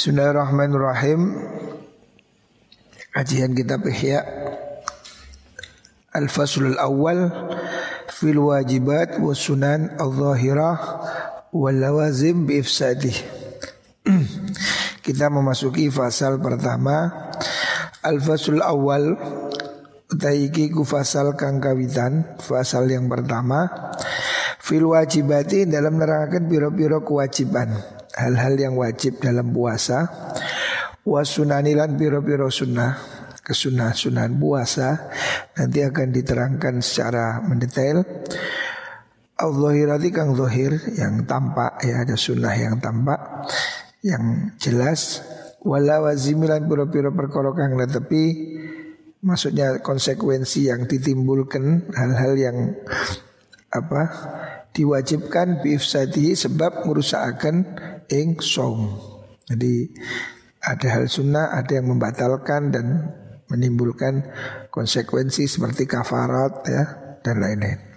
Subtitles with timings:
[0.00, 1.20] Bismillahirrahmanirrahim.
[3.12, 4.24] Kajian kitab Ihya.
[6.16, 7.28] Al-Faslul Awal
[8.08, 10.76] Fil wajibat wa sunan al-zahirah
[11.52, 13.12] Wal lawazim biifsadih
[15.04, 17.28] Kita memasuki fasal pertama.
[18.00, 19.20] Al-Faslul Awal
[20.16, 23.68] Taiki ku fasal kang kawitan Fasal yang pertama.
[24.64, 30.04] Fil wajibati dalam nerangkan biro-biro kewajiban hal-hal yang wajib dalam puasa.
[31.00, 35.10] Wasunanilan biro-biro sunnah kesunah sunan puasa
[35.58, 38.06] nanti akan diterangkan secara mendetail.
[39.40, 43.18] Al-Zahirati kang zahir yang tampak ya ada sunnah yang tampak
[44.06, 45.24] yang jelas.
[45.64, 48.22] Wala wazimilan biro-biro perkara kang tapi
[49.20, 52.56] maksudnya konsekuensi yang ditimbulkan hal-hal yang
[53.70, 54.02] apa
[54.72, 57.66] diwajibkan biifsadihi sebab merusakkan
[58.10, 58.98] ing song.
[59.46, 59.86] Jadi
[60.60, 62.86] ada hal sunnah, ada yang membatalkan dan
[63.48, 64.28] menimbulkan
[64.68, 66.82] konsekuensi seperti kafarat ya
[67.24, 67.90] dan lain-lain.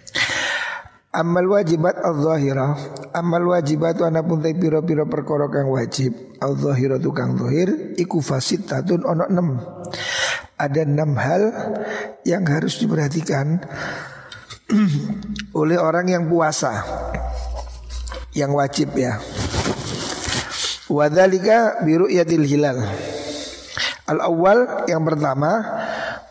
[1.14, 2.74] Amal wajibat al-zahirah
[3.14, 6.10] Amal wajibat ana pun te pira-pira perkara kang wajib
[6.42, 8.18] Al-zahirah tu kang zahir Iku
[8.66, 9.62] tatun ono enam
[10.58, 11.44] Ada enam hal
[12.26, 13.62] yang harus diperhatikan
[15.62, 16.82] Oleh orang yang puasa
[18.34, 19.22] Yang wajib ya
[20.94, 22.86] Wadhalika biru yatil hilal.
[24.06, 25.66] Al awal yang pertama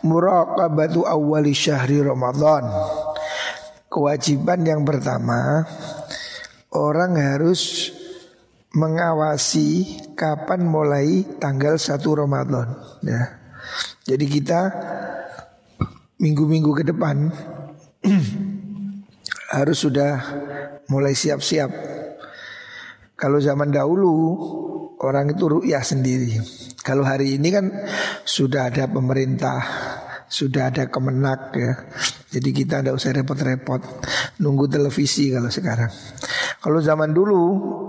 [0.07, 2.63] muraqabatu awali syahri Ramadan.
[3.91, 5.67] Kewajiban yang pertama
[6.71, 7.91] orang harus
[8.73, 13.21] mengawasi kapan mulai tanggal 1 Ramadan ya.
[14.07, 14.61] Jadi kita
[16.17, 17.29] minggu-minggu ke depan
[19.55, 20.17] harus sudah
[20.89, 21.69] mulai siap-siap
[23.23, 24.35] kalau zaman dahulu
[24.99, 26.43] orang itu ru'yah sendiri.
[26.83, 27.71] Kalau hari ini kan
[28.27, 29.63] sudah ada pemerintah,
[30.27, 31.87] sudah ada kemenak ya.
[32.35, 33.79] Jadi kita tidak usah repot-repot
[34.43, 35.87] nunggu televisi kalau sekarang.
[36.59, 37.43] Kalau zaman dulu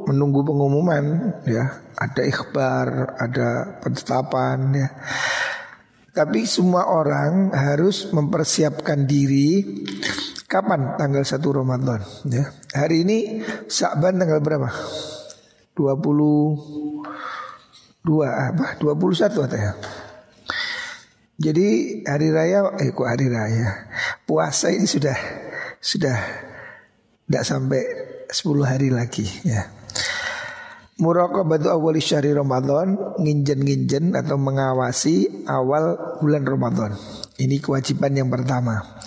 [0.06, 4.89] menunggu pengumuman ya, ada ikhbar, ada penetapan ya.
[6.15, 9.67] Tapi semua orang harus mempersiapkan diri
[10.47, 11.99] kapan tanggal 1 Ramadan
[12.31, 12.55] ya.
[12.71, 14.71] Hari ini Sa'ban tanggal berapa?
[15.75, 16.95] 22
[18.25, 18.67] apa?
[18.79, 19.73] 21 ya.
[21.35, 21.69] Jadi
[22.07, 23.91] hari raya eh kok hari raya.
[24.23, 25.19] Puasa ini sudah
[25.83, 26.17] sudah
[27.27, 27.83] tidak sampai
[28.31, 29.67] 10 hari lagi ya.
[30.95, 36.95] Muraqabatu awal syahri Ramadan Nginjen-nginjen atau mengawasi awal bulan Ramadan
[37.35, 39.03] Ini kewajiban yang pertama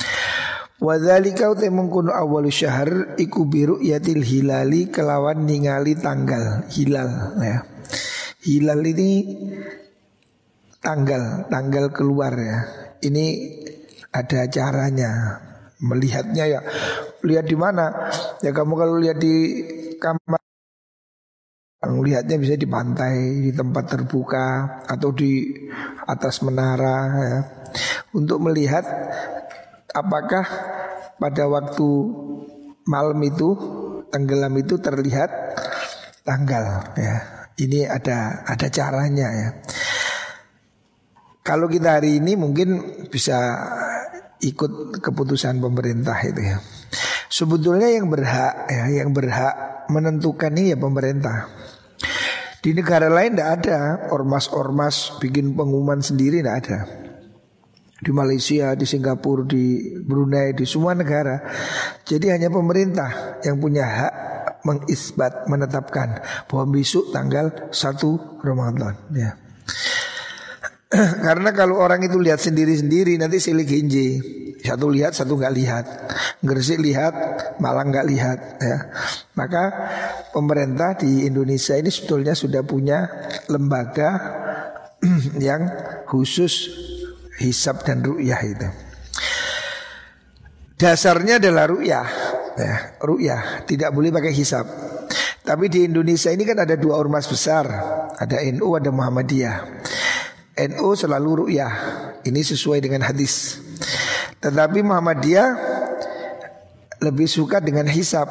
[0.78, 7.66] Wadzalika utai mengkuno awalu syahr iku biru yatil hilali kelawan ningali tanggal hilal ya.
[8.46, 9.10] Hilal ini
[10.78, 12.58] tanggal tanggal keluar ya.
[13.02, 13.26] Ini
[14.14, 15.42] ada caranya
[15.82, 16.62] melihatnya ya.
[17.26, 18.14] Lihat di mana?
[18.46, 19.34] Ya kamu kalau lihat di
[19.98, 20.38] kamar
[21.78, 25.46] Lihatnya bisa di pantai, di tempat terbuka atau di
[26.10, 27.38] atas menara ya.
[28.18, 28.82] Untuk melihat
[29.94, 30.46] apakah
[31.18, 31.90] pada waktu
[32.88, 33.50] malam itu
[34.12, 35.30] tenggelam itu terlihat
[36.24, 37.16] tanggal ya.
[37.58, 39.50] Ini ada ada caranya ya.
[41.42, 43.38] Kalau kita hari ini mungkin bisa
[44.44, 46.58] ikut keputusan pemerintah itu ya.
[47.28, 51.50] Sebetulnya yang berhak ya, yang berhak menentukan ini ya pemerintah.
[52.62, 53.80] Di negara lain tidak ada
[54.12, 56.78] ormas-ormas bikin pengumuman sendiri tidak ada
[57.98, 61.42] di Malaysia, di Singapura, di Brunei, di semua negara.
[62.06, 64.14] Jadi hanya pemerintah yang punya hak
[64.62, 68.94] mengisbat, menetapkan bahwa besok tanggal 1 Ramadan.
[69.16, 69.32] Ya.
[71.26, 74.08] Karena kalau orang itu lihat sendiri-sendiri nanti silik hinji.
[74.58, 75.86] Satu lihat, satu nggak lihat.
[76.44, 77.14] Gresik lihat,
[77.62, 78.40] Malang nggak lihat.
[78.60, 78.78] Ya.
[79.38, 79.64] Maka
[80.34, 83.08] pemerintah di Indonesia ini sebetulnya sudah punya
[83.48, 84.10] lembaga
[85.48, 85.70] yang
[86.10, 86.68] khusus
[87.38, 88.68] hisab dan ru'yah itu.
[90.78, 92.08] Dasarnya adalah ru'yah.
[92.58, 94.66] Ya, ru'yah tidak boleh pakai hisab.
[95.42, 97.66] Tapi di Indonesia ini kan ada dua ormas besar,
[98.18, 99.58] ada NU, ada Muhammadiyah.
[100.74, 101.74] NU selalu ru'yah.
[102.26, 103.62] Ini sesuai dengan hadis.
[104.44, 105.50] Tetapi Muhammadiyah
[107.02, 108.26] lebih suka dengan hisab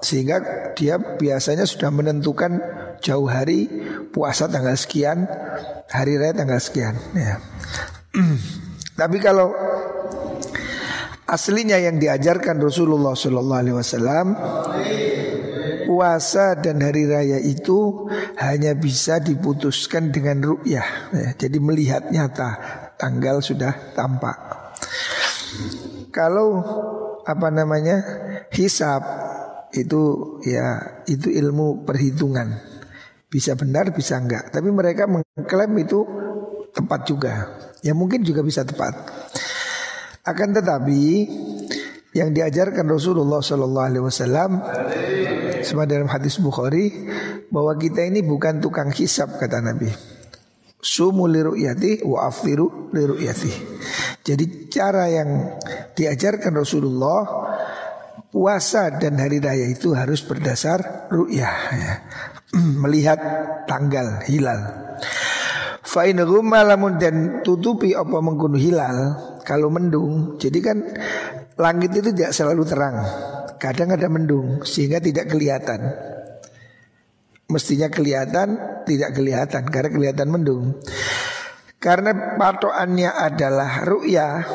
[0.00, 0.40] sehingga
[0.76, 2.60] dia biasanya sudah menentukan
[3.00, 3.68] jauh hari
[4.12, 5.28] puasa tanggal sekian,
[5.88, 6.96] hari raya tanggal sekian.
[7.16, 7.40] Ya.
[9.00, 9.54] Tapi kalau
[11.30, 14.26] aslinya yang diajarkan Rasulullah Shallallahu Alaihi Wasallam
[15.90, 18.06] puasa dan hari raya itu
[18.38, 20.88] hanya bisa diputuskan dengan ru'yah.
[21.10, 21.28] Ya.
[21.34, 22.58] Jadi melihat nyata
[22.94, 24.38] tanggal sudah tampak.
[26.14, 26.62] Kalau
[27.26, 28.02] apa namanya
[28.54, 29.02] hisap
[29.74, 32.58] itu ya itu ilmu perhitungan.
[33.30, 34.50] Bisa benar bisa enggak.
[34.50, 36.02] Tapi mereka mengklaim itu
[36.74, 37.34] tepat juga
[37.80, 38.92] ya mungkin juga bisa tepat
[40.20, 41.02] akan tetapi
[42.10, 44.50] yang diajarkan Rasulullah Shallallahu Alaihi Wasallam
[45.62, 46.90] sama dalam hadis Bukhari
[47.48, 49.90] bahwa kita ini bukan tukang hisap kata Nabi.
[50.80, 53.52] Sumu liruyati wa afiru liruyati.
[54.24, 55.60] Jadi cara yang
[55.92, 57.20] diajarkan Rasulullah
[58.32, 61.94] puasa dan hari raya itu harus berdasar ru'yah ya.
[62.82, 63.20] Melihat
[63.70, 64.60] tanggal hilal.
[65.90, 68.98] Fa'in malamun dan tutupi apa mengkuno hilal
[69.42, 70.38] kalau mendung.
[70.38, 70.78] Jadi kan
[71.58, 73.02] langit itu tidak selalu terang.
[73.58, 75.90] Kadang ada mendung sehingga tidak kelihatan.
[77.50, 78.54] Mestinya kelihatan,
[78.86, 80.78] tidak kelihatan karena kelihatan mendung.
[81.82, 84.46] Karena patokannya adalah ru'ya,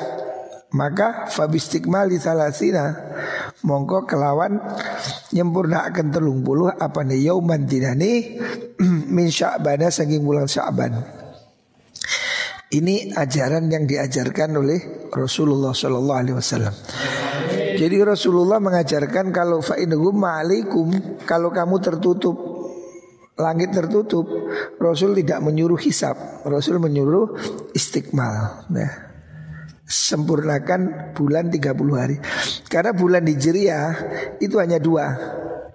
[0.71, 2.95] maka fabistikmali salasina
[3.63, 4.59] mongko kelawan
[5.31, 8.39] nyempurna akan telung puluh apa nih yauman dinani
[9.15, 11.14] min sya'bana saking bulan sya'ban.
[12.65, 16.73] Ini ajaran yang diajarkan oleh Rasulullah Shallallahu Alaihi Wasallam.
[17.77, 22.33] Jadi Rasulullah mengajarkan kalau fa'inhum ma'alikum kalau kamu tertutup
[23.35, 24.25] langit tertutup
[24.79, 26.15] Rasul tidak menyuruh hisap
[26.47, 27.35] Rasul menyuruh
[27.75, 28.91] istiqmal nah,
[29.85, 32.17] sempurnakan bulan 30 hari.
[32.65, 33.91] Karena bulan Hijriah
[34.41, 35.05] itu hanya dua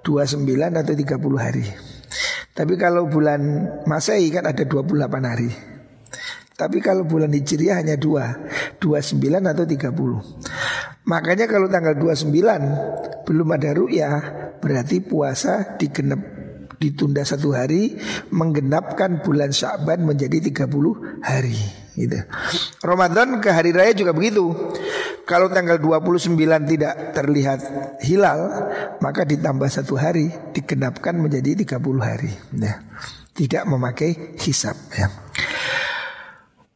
[0.02, 1.06] 29 atau 30
[1.38, 1.66] hari.
[2.50, 3.40] Tapi kalau bulan
[3.86, 5.69] Masehi kan ada 28 hari
[6.60, 8.36] tapi kalau bulan Hijriah hanya dua
[8.84, 14.16] 29 atau 30 Makanya kalau tanggal 29 Belum ada ru'yah
[14.60, 16.20] Berarti puasa digenap
[16.76, 17.96] Ditunda satu hari
[18.28, 20.68] Menggenapkan bulan Syaban menjadi 30
[21.24, 21.56] hari
[21.96, 22.20] gitu.
[22.84, 24.52] Ramadan ke hari raya juga begitu
[25.24, 26.36] Kalau tanggal 29
[26.76, 27.60] tidak terlihat
[28.04, 28.68] hilal
[29.00, 32.84] Maka ditambah satu hari Digenapkan menjadi 30 hari ya.
[33.30, 35.08] Tidak memakai hisap ya.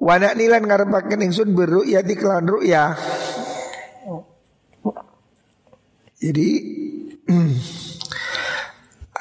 [0.05, 2.93] Wanak nilan ngarepaken ingsun berru'ya di kelawan ru'ya.
[6.21, 6.49] Jadi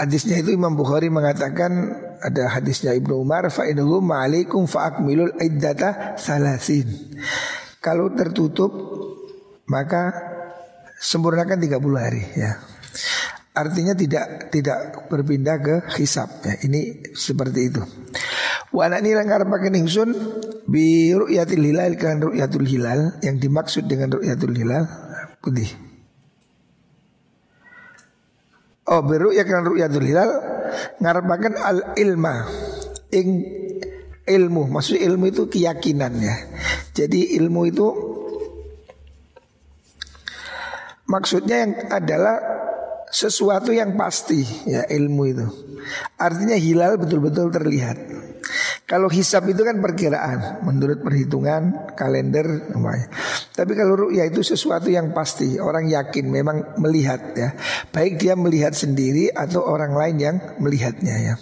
[0.03, 1.71] hadisnya itu Imam Bukhari mengatakan
[2.19, 7.15] ada hadisnya Ibnu Umar fa innahu ma'alaikum fa akmilul iddata salasin.
[7.79, 8.71] Kalau tertutup
[9.71, 10.11] maka
[10.99, 12.59] sempurnakan 30 hari ya.
[13.55, 16.59] Artinya tidak tidak berpindah ke hisab ya.
[16.59, 17.83] Ini seperti itu.
[18.73, 20.09] Wa anak nila ngarepaken ingsun
[20.65, 24.89] bi ru'yatil hilal kan ru'yatul hilal yang dimaksud dengan ru'yatul hilal
[25.45, 25.69] putih.
[28.89, 30.29] Oh bi ru'yakan ru'yatul hilal
[30.97, 32.49] ngarepaken al ilma
[33.13, 33.45] ing
[34.25, 36.35] ilmu maksud ilmu itu keyakinan ya.
[36.97, 37.87] Jadi ilmu itu
[41.05, 42.35] maksudnya yang adalah
[43.13, 45.45] sesuatu yang pasti ya ilmu itu.
[46.17, 47.97] Artinya hilal betul-betul terlihat.
[48.83, 53.07] Kalau hisap itu kan perkiraan menurut perhitungan kalender namanya.
[53.55, 57.55] Tapi kalau ru'ya itu sesuatu yang pasti, orang yakin memang melihat ya.
[57.95, 61.35] Baik dia melihat sendiri atau orang lain yang melihatnya ya.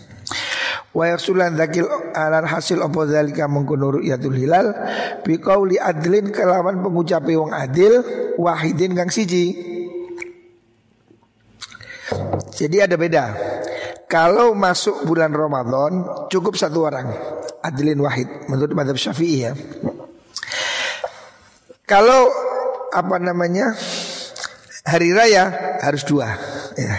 [0.91, 4.75] Wa yaksulan dzakil alar hasil apa zalika mengkono ru'yatul hilal
[5.23, 8.04] bi qauli adlin kelawan pengucape wong adil
[8.35, 9.70] wahidin kang siji.
[12.56, 13.26] Jadi ada beda.
[14.11, 17.16] Kalau masuk bulan Ramadan cukup satu orang
[17.64, 19.54] adilin wahid menurut madhab syafi'i ya.
[21.88, 22.28] Kalau
[22.92, 23.71] apa namanya
[24.83, 26.28] hari raya harus dua
[26.76, 26.95] ya.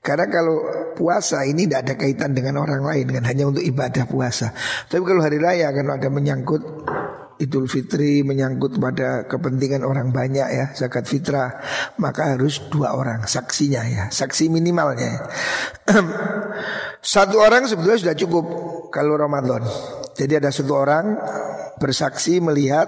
[0.00, 0.64] Karena kalau
[0.96, 4.50] puasa ini tidak ada kaitan dengan orang lain kan hanya untuk ibadah puasa.
[4.88, 6.62] Tapi kalau hari raya kan ada menyangkut
[7.40, 11.56] Idul Fitri menyangkut pada kepentingan orang banyak ya zakat fitrah.
[11.96, 15.24] Maka harus dua orang saksinya ya saksi minimalnya.
[17.00, 18.44] Satu orang sebetulnya sudah cukup
[18.92, 19.64] kalau Ramadan.
[20.12, 21.16] Jadi ada satu orang
[21.80, 22.84] bersaksi melihat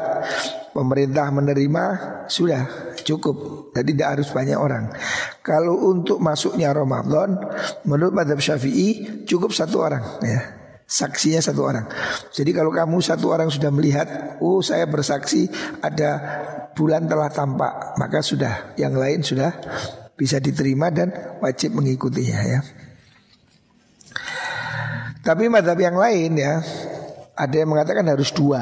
[0.76, 1.84] pemerintah menerima
[2.28, 3.70] sudah cukup.
[3.72, 4.92] Jadi tidak harus banyak orang.
[5.40, 7.40] Kalau untuk masuknya Ramadan
[7.88, 10.61] menurut madhab syafi'i cukup satu orang ya
[10.92, 11.88] Saksinya satu orang.
[12.36, 15.48] Jadi kalau kamu satu orang sudah melihat, oh saya bersaksi
[15.80, 16.20] ada
[16.76, 19.56] bulan telah tampak, maka sudah yang lain sudah
[20.12, 21.08] bisa diterima dan
[21.40, 22.60] wajib mengikutinya ya.
[25.24, 26.60] Tapi madhab yang lain ya
[27.38, 28.60] ada yang mengatakan harus dua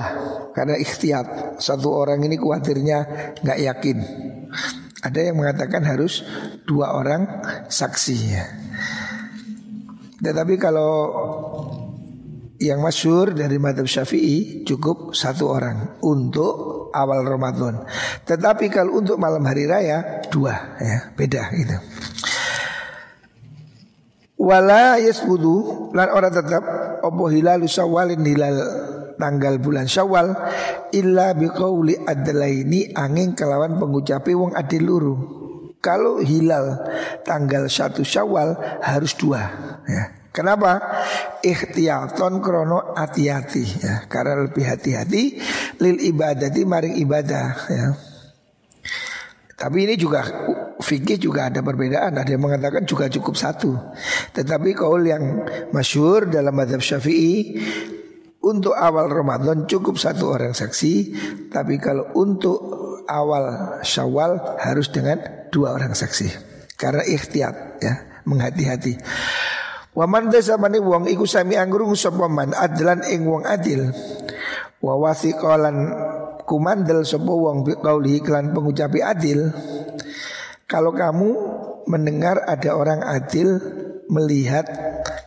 [0.53, 2.99] karena ikhtiar satu orang ini khawatirnya
[3.43, 3.99] nggak yakin.
[5.01, 6.21] Ada yang mengatakan harus
[6.69, 7.27] dua orang
[7.67, 8.45] saksi ya.
[10.21, 10.93] Tetapi kalau
[12.61, 17.89] yang masyur dari madhab syafi'i cukup satu orang untuk awal Ramadan.
[18.29, 21.77] Tetapi kalau untuk malam hari raya dua ya beda gitu.
[24.41, 26.63] Wala yasbudu lan orang tetap
[27.01, 28.57] opo hilal syawalin hilal
[29.17, 30.33] tanggal bulan syawal
[30.93, 35.17] illa biqauli adlaini angin kelawan pengucapi wong adil luru.
[35.81, 36.77] Kalau hilal
[37.25, 38.53] tanggal satu syawal
[38.85, 39.49] harus dua
[39.89, 40.20] ya.
[40.31, 40.79] Kenapa?
[41.43, 44.07] Ikhtiyaton krono hati-hati ya.
[44.07, 45.23] Karena lebih hati-hati
[45.83, 47.87] lil ibadati maring ibadah ya.
[49.61, 50.25] Tapi ini juga
[50.81, 52.17] fikih juga ada perbedaan.
[52.17, 53.77] Ada yang mengatakan juga cukup satu.
[54.33, 55.45] Tetapi kaul yang
[55.75, 57.61] masyur dalam madhab syafi'i
[58.41, 60.95] untuk awal Ramadan cukup satu orang saksi.
[61.53, 62.57] Tapi kalau untuk
[63.05, 65.21] awal Syawal harus dengan
[65.53, 66.29] dua orang saksi.
[66.81, 68.97] Karena ikhtiyat ya, menghati-hati.
[69.91, 73.91] Waman desa mani wong iku sami angrung sapa man adlan ing wong adil.
[74.79, 75.77] Wa wasiqalan
[76.47, 79.51] kumandel sapa wong biqauli iklan pengucapi adil.
[80.71, 81.29] Kalau kamu
[81.91, 83.59] mendengar ada orang adil
[84.07, 84.71] melihat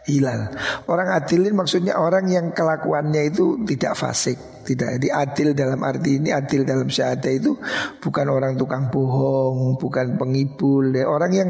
[0.08, 0.52] hilal.
[0.88, 6.20] Orang adil ini maksudnya orang yang kelakuannya itu tidak fasik, tidak jadi adil dalam arti
[6.20, 7.56] ini adil dalam syahadah itu
[8.00, 11.08] bukan orang tukang bohong, bukan pengibul, ya.
[11.08, 11.50] orang yang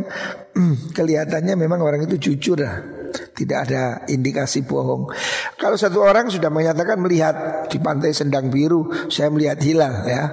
[0.98, 3.03] kelihatannya memang orang itu jujur lah.
[3.14, 5.10] Tidak ada indikasi bohong.
[5.58, 10.24] Kalau satu orang sudah menyatakan melihat di pantai Sendang Biru, saya melihat hilal ya.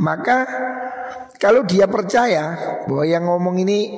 [0.00, 0.44] Maka
[1.36, 2.56] kalau dia percaya
[2.88, 3.92] bahwa yang ngomong ini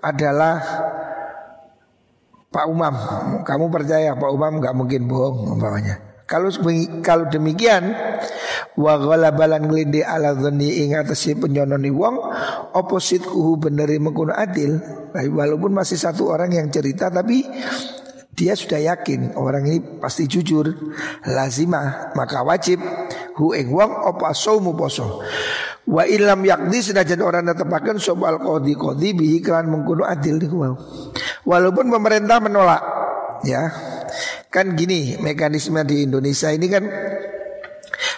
[0.00, 0.60] adalah
[2.52, 2.94] Pak Umam,
[3.48, 6.11] kamu percaya Pak Umam nggak mungkin bohong umpamanya.
[6.32, 6.48] Kalau
[7.04, 7.92] kalau demikian
[8.80, 12.16] wa ghalabalan nglindi ala dhanni ing atase penyononi wong
[12.72, 14.80] oposit kuhu beneri mengkono adil?
[15.12, 17.44] Walaupun masih satu orang yang cerita tapi
[18.32, 20.72] dia sudah yakin orang ini pasti jujur
[21.28, 22.80] lazimah maka wajib.
[23.36, 25.20] Hu ing wong apa saumu poso?
[25.84, 30.40] Wa ilam yakni senajan orang netepaken soal kodi kodi bihi kan mengkono adil
[31.42, 32.82] walaupun pemerintah menolak
[33.42, 33.66] ya
[34.52, 36.84] kan gini mekanisme di Indonesia ini kan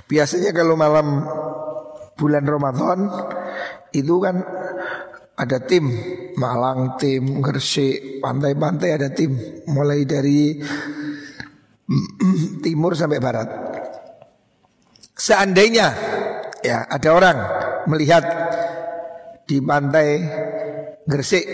[0.04, 1.24] Biasanya kalau malam
[2.14, 3.08] bulan Ramadan
[3.94, 4.36] itu kan
[5.34, 5.90] ada tim
[6.34, 9.34] Malang, tim Gresik, pantai-pantai ada tim
[9.70, 10.58] mulai dari
[12.64, 13.48] timur sampai barat.
[15.14, 15.88] Seandainya
[16.62, 17.38] ya ada orang
[17.86, 18.24] melihat
[19.46, 20.08] di pantai
[21.04, 21.44] Gresik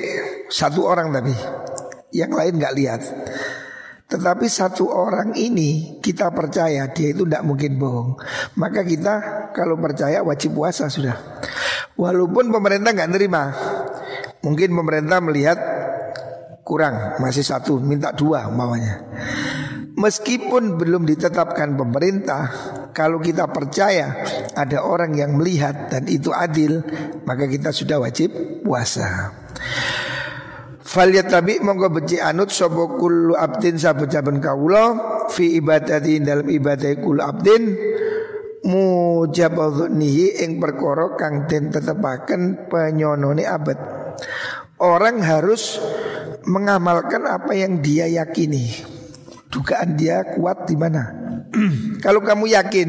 [0.51, 1.35] satu orang tapi
[2.13, 3.03] yang lain nggak lihat.
[4.11, 8.19] Tetapi satu orang ini kita percaya dia itu tidak mungkin bohong.
[8.59, 9.14] Maka kita
[9.55, 11.14] kalau percaya wajib puasa sudah.
[11.95, 13.55] Walaupun pemerintah nggak nerima,
[14.43, 15.59] mungkin pemerintah melihat
[16.67, 19.07] kurang masih satu minta dua umpamanya.
[20.00, 22.49] Meskipun belum ditetapkan pemerintah,
[22.97, 24.25] kalau kita percaya
[24.57, 26.81] ada orang yang melihat dan itu adil,
[27.29, 28.33] maka kita sudah wajib
[28.64, 29.35] puasa.
[30.81, 34.97] Faliyat tabi monggo beci anut sobo kullu abdin sabu jaban kawula
[35.29, 37.77] fi ibadati dalam ibadah kullu abdin
[38.65, 43.79] mujabadhunihi ing perkara kang den tetepaken penyonone abad.
[44.81, 45.77] Orang harus
[46.49, 48.73] mengamalkan apa yang dia yakini.
[49.53, 51.13] Dugaan dia kuat di mana?
[52.05, 52.89] Kalau kamu yakin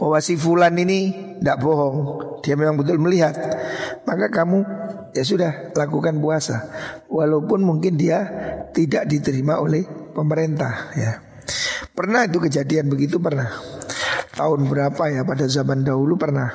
[0.00, 1.96] bahwa si fulan ini tidak bohong,
[2.40, 3.36] dia memang betul melihat,
[4.08, 4.64] maka kamu
[5.16, 6.68] ya sudah lakukan puasa.
[7.08, 8.20] Walaupun mungkin dia
[8.76, 11.12] tidak diterima oleh pemerintah ya.
[11.96, 13.16] Pernah itu kejadian begitu?
[13.16, 13.48] Pernah.
[14.36, 15.24] Tahun berapa ya?
[15.24, 16.52] Pada zaman dahulu pernah.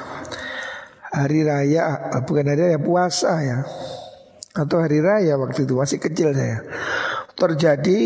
[1.11, 3.65] Hari raya bukan hari raya puasa ya.
[4.53, 6.61] Atau hari raya waktu itu masih kecil saya.
[7.33, 7.99] Terjadi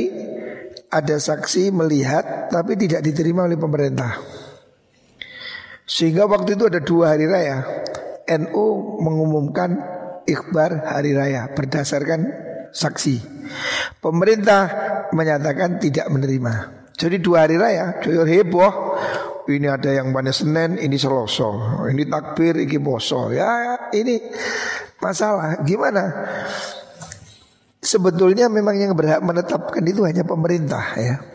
[0.88, 4.16] ada saksi melihat tapi tidak diterima oleh pemerintah.
[5.84, 7.62] Sehingga waktu itu ada dua hari raya.
[8.26, 8.68] NU
[9.04, 9.95] mengumumkan
[10.26, 12.22] ikhbar hari raya berdasarkan
[12.74, 13.18] saksi.
[14.02, 14.62] Pemerintah
[15.14, 16.54] menyatakan tidak menerima.
[16.96, 18.74] Jadi dua hari raya, dua heboh.
[19.46, 23.30] Ini ada yang pada Senin, ini Selasa, ini takbir, ini poso.
[23.30, 24.18] Ya, ini
[24.98, 25.62] masalah.
[25.62, 26.04] Gimana?
[27.78, 31.35] Sebetulnya memang yang berhak menetapkan itu hanya pemerintah ya.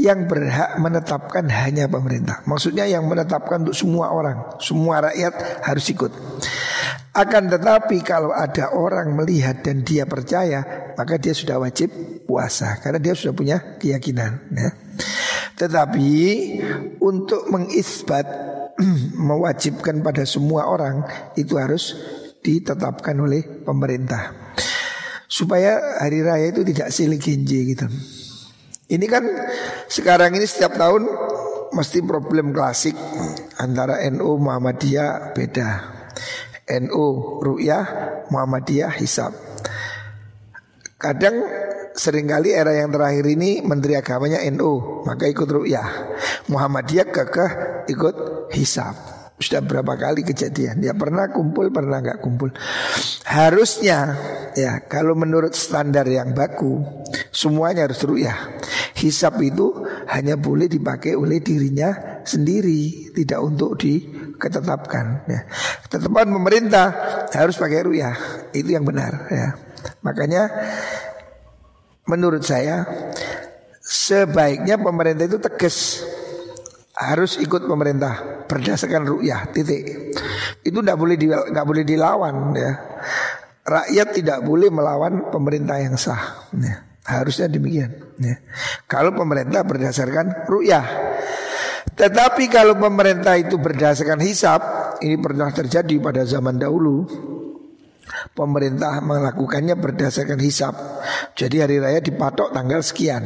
[0.00, 2.40] Yang berhak menetapkan hanya pemerintah.
[2.48, 6.12] Maksudnya yang menetapkan untuk semua orang, semua rakyat harus ikut.
[7.12, 11.92] Akan tetapi kalau ada orang melihat dan dia percaya, maka dia sudah wajib
[12.24, 14.48] puasa karena dia sudah punya keyakinan.
[14.56, 14.70] Ya.
[15.60, 16.10] Tetapi
[17.04, 18.24] untuk mengisbat
[19.28, 21.04] mewajibkan pada semua orang
[21.36, 21.92] itu harus
[22.40, 24.40] ditetapkan oleh pemerintah.
[25.32, 27.88] supaya hari raya itu tidak silih gitu.
[28.92, 29.24] Ini kan
[29.88, 31.08] sekarang ini setiap tahun
[31.72, 32.92] mesti problem klasik
[33.56, 35.70] antara NU Muhammadiyah beda.
[36.72, 37.06] NU
[37.40, 37.84] Ru'yah,
[38.28, 39.32] Muhammadiyah Hisab.
[41.00, 41.40] Kadang
[41.96, 45.88] sering kali era yang terakhir ini menteri agamanya NU, maka ikut Ru'yah.
[46.52, 47.50] Muhammadiyah kekeh
[47.88, 48.16] ikut
[48.52, 49.11] Hisab.
[49.42, 50.78] Sudah berapa kali kejadian?
[50.80, 52.54] Ya pernah kumpul pernah nggak kumpul.
[53.26, 54.14] Harusnya
[54.54, 58.60] ya kalau menurut standar yang baku Semuanya harus ru'yah.
[58.96, 59.72] Hisab itu
[60.08, 65.40] hanya boleh dipakai oleh dirinya sendiri Tidak untuk diketetapkan ya.
[65.84, 66.86] Ketetapan pemerintah
[67.34, 68.16] harus pakai ru'yah.
[68.54, 69.48] Itu yang benar ya.
[70.06, 70.42] Makanya
[72.06, 72.86] menurut saya
[73.82, 76.06] Sebaiknya pemerintah itu tegas
[77.10, 80.14] harus ikut pemerintah berdasarkan rukyah titik.
[80.62, 81.16] Itu tidak boleh
[81.50, 82.72] nggak boleh dilawan ya.
[83.62, 86.82] Rakyat tidak boleh melawan pemerintah yang sah ya.
[87.02, 88.38] harusnya demikian ya.
[88.86, 90.86] kalau pemerintah berdasarkan rukyah
[91.92, 94.60] tetapi kalau pemerintah itu berdasarkan hisap
[95.04, 97.04] ini pernah terjadi pada zaman dahulu.
[98.32, 100.74] Pemerintah melakukannya berdasarkan hisap
[101.32, 103.24] Jadi hari raya dipatok tanggal sekian.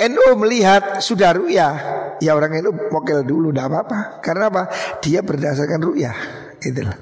[0.00, 1.74] NU melihat sudah ru'yah
[2.20, 4.62] Ya orang NU mokel dulu tidak apa-apa Karena apa?
[5.00, 6.16] Dia berdasarkan ru'yah
[6.60, 6.96] Itulah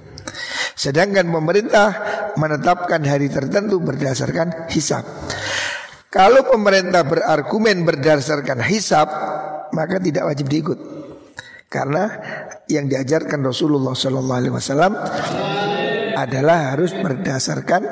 [0.79, 1.89] Sedangkan pemerintah
[2.39, 5.03] menetapkan hari tertentu berdasarkan hisap
[6.09, 9.11] Kalau pemerintah berargumen berdasarkan hisap
[9.75, 10.79] Maka tidak wajib diikut
[11.67, 12.07] Karena
[12.71, 14.95] yang diajarkan Rasulullah SAW
[16.19, 17.83] adalah harus berdasarkan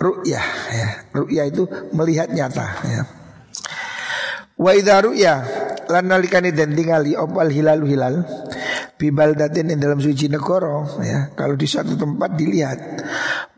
[0.00, 0.88] ru'yah ya.
[1.12, 3.02] Ru'yah itu melihat nyata ya.
[4.56, 5.34] Wa idza ru'ya
[5.90, 8.22] lan nalikane den tingali opal hilal hilal.
[8.94, 11.34] Bibaldatin ing dalam suci negara ya.
[11.34, 12.78] Kalau di satu tempat dilihat.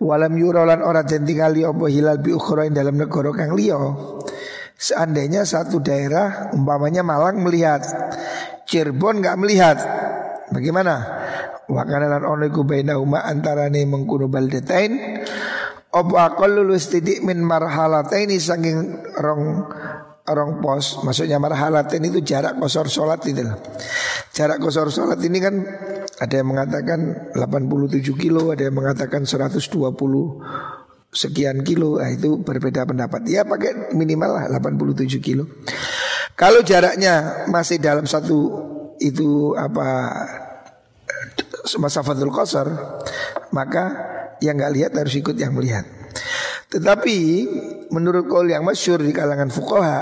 [0.01, 3.79] Walam yurolan ora den tingali apa hilal bi ukhra ing dalam negara kang liya.
[4.75, 7.87] Seandainya satu daerah umpamanya Malang melihat
[8.67, 9.79] Cirebon nggak melihat
[10.51, 10.95] bagaimana?
[11.71, 15.23] Wa kana lan ono iku bainahuma antarane mengkuno baldatain
[15.93, 19.69] apa aqallu titik min marhalataini saking rong
[20.29, 21.03] orang pos.
[21.03, 23.43] Maksudnya marhalatin itu jarak kosor sholat itu
[24.33, 25.55] Jarak kosor sholat ini kan
[26.23, 29.59] Ada yang mengatakan 87 kilo Ada yang mengatakan 120
[31.13, 31.99] sekian kilo.
[31.99, 33.27] Nah, Itu berbeda pendapat.
[33.27, 35.51] Ya pakai minimal lah 87 kilo.
[36.39, 38.39] Kalau jaraknya masih dalam satu
[39.03, 40.11] Itu apa
[41.79, 42.67] Masafatul kosor
[43.55, 43.85] Maka
[44.43, 45.87] yang nggak lihat harus ikut yang melihat
[46.73, 47.17] tetapi
[47.93, 50.01] menurut kaul yang masyur di kalangan fukoha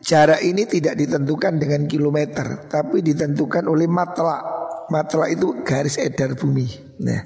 [0.00, 4.40] Jarak ini tidak ditentukan dengan kilometer Tapi ditentukan oleh matla.
[4.88, 6.66] Matla itu garis edar bumi.
[7.04, 7.20] Nah,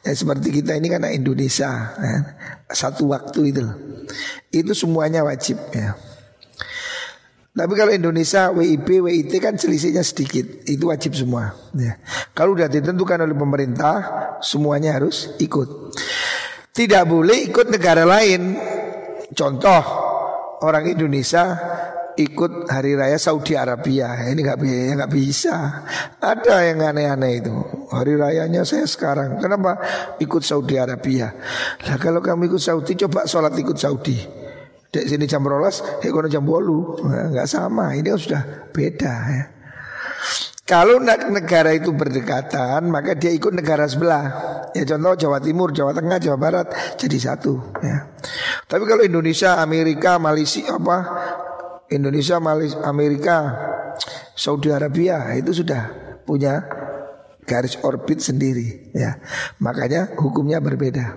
[0.00, 2.16] ya, Seperti kita ini karena Indonesia ya,
[2.72, 3.64] Satu waktu itu
[4.48, 5.96] Itu semuanya wajib ya.
[7.54, 10.66] Tapi kalau Indonesia WIB, WIT kan selisihnya sedikit.
[10.66, 12.00] Itu wajib semua ya.
[12.34, 13.94] Kalau sudah ditentukan oleh pemerintah
[14.40, 15.94] Semuanya harus ikut
[16.74, 18.58] tidak boleh ikut negara lain.
[19.30, 19.82] Contoh
[20.66, 21.54] orang Indonesia
[22.18, 24.26] ikut hari raya Saudi Arabia.
[24.26, 25.54] Ini nggak bisa nggak bisa.
[26.18, 27.54] Ada yang aneh-aneh itu.
[27.94, 29.38] Hari rayanya saya sekarang.
[29.38, 29.78] Kenapa?
[30.18, 31.30] Ikut Saudi Arabia.
[31.86, 34.18] Lah kalau kamu ikut Saudi coba sholat ikut Saudi.
[34.94, 37.98] Di sini jam rolas, ekono jam bolu, nggak sama.
[37.98, 39.53] Ini sudah beda ya.
[40.64, 44.24] Kalau negara itu berdekatan maka dia ikut negara sebelah.
[44.72, 47.76] Ya contoh Jawa Timur, Jawa Tengah, Jawa Barat jadi satu.
[47.84, 48.08] Ya.
[48.64, 50.98] Tapi kalau Indonesia, Amerika, Malaysia apa
[51.92, 53.36] Indonesia, Malaysia, Amerika,
[54.32, 55.92] Saudi Arabia itu sudah
[56.24, 56.64] punya
[57.44, 58.90] garis orbit sendiri.
[58.96, 59.20] Ya,
[59.60, 61.12] makanya hukumnya berbeda.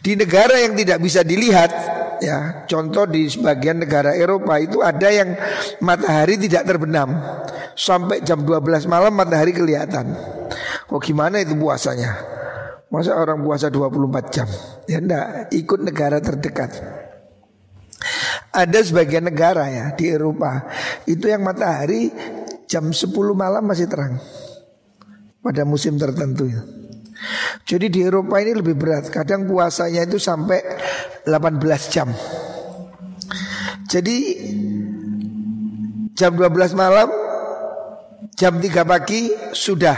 [0.00, 1.70] Di negara yang tidak bisa dilihat
[2.22, 5.36] ya contoh di sebagian negara Eropa itu ada yang
[5.80, 7.12] matahari tidak terbenam
[7.76, 10.16] sampai jam 12 malam matahari kelihatan.
[10.88, 12.16] Oh gimana itu puasanya?
[12.86, 14.48] Masa orang puasa 24 jam?
[14.86, 16.70] Ya enggak, ikut negara terdekat.
[18.54, 20.64] Ada sebagian negara ya di Eropa
[21.04, 22.08] itu yang matahari
[22.70, 24.16] jam 10 malam masih terang
[25.44, 26.85] pada musim tertentu ya.
[27.66, 29.08] Jadi di Eropa ini lebih berat.
[29.08, 30.60] Kadang puasanya itu sampai
[31.24, 32.08] 18 jam.
[33.86, 34.16] Jadi
[36.16, 37.26] jam 12 malam
[38.36, 39.96] Jam 3 pagi sudah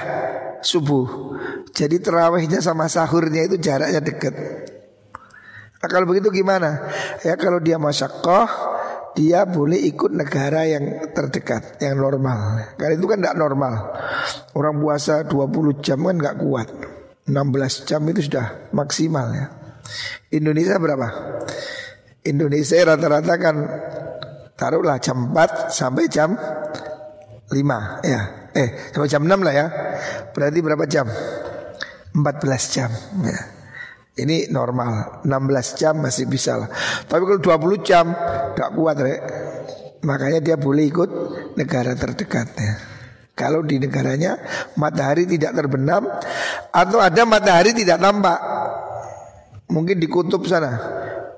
[0.62, 1.35] subuh.
[1.74, 4.35] Jadi terawihnya sama sahurnya itu jaraknya dekat.
[5.78, 6.87] Nah, kalau begitu gimana?
[7.26, 8.46] Ya kalau dia masyakoh
[9.18, 12.62] dia boleh ikut negara yang terdekat, yang normal.
[12.78, 13.74] Karena itu kan tidak normal.
[14.54, 16.68] Orang puasa 20 jam kan nggak kuat.
[17.28, 19.46] 16 jam itu sudah maksimal ya.
[20.32, 21.08] Indonesia berapa?
[22.24, 23.56] Indonesia rata-rata kan
[24.56, 27.52] taruhlah jam 4 sampai jam 5
[28.04, 28.20] ya.
[28.56, 29.66] Eh, sampai jam 6 lah ya.
[30.32, 31.06] Berarti berapa jam?
[32.16, 32.90] 14 jam
[33.22, 33.40] ya.
[34.18, 36.66] Ini normal 16 jam masih bisa lah
[37.06, 38.10] Tapi kalau 20 jam
[38.58, 39.20] Gak kuat rek
[40.02, 41.10] Makanya dia boleh ikut
[41.54, 42.97] negara terdekatnya
[43.38, 44.35] Kalau di negaranya
[44.74, 46.11] matahari tidak terbenam
[46.74, 48.38] Atau ada matahari tidak tampak
[49.68, 50.81] Mungkin di kutub sana.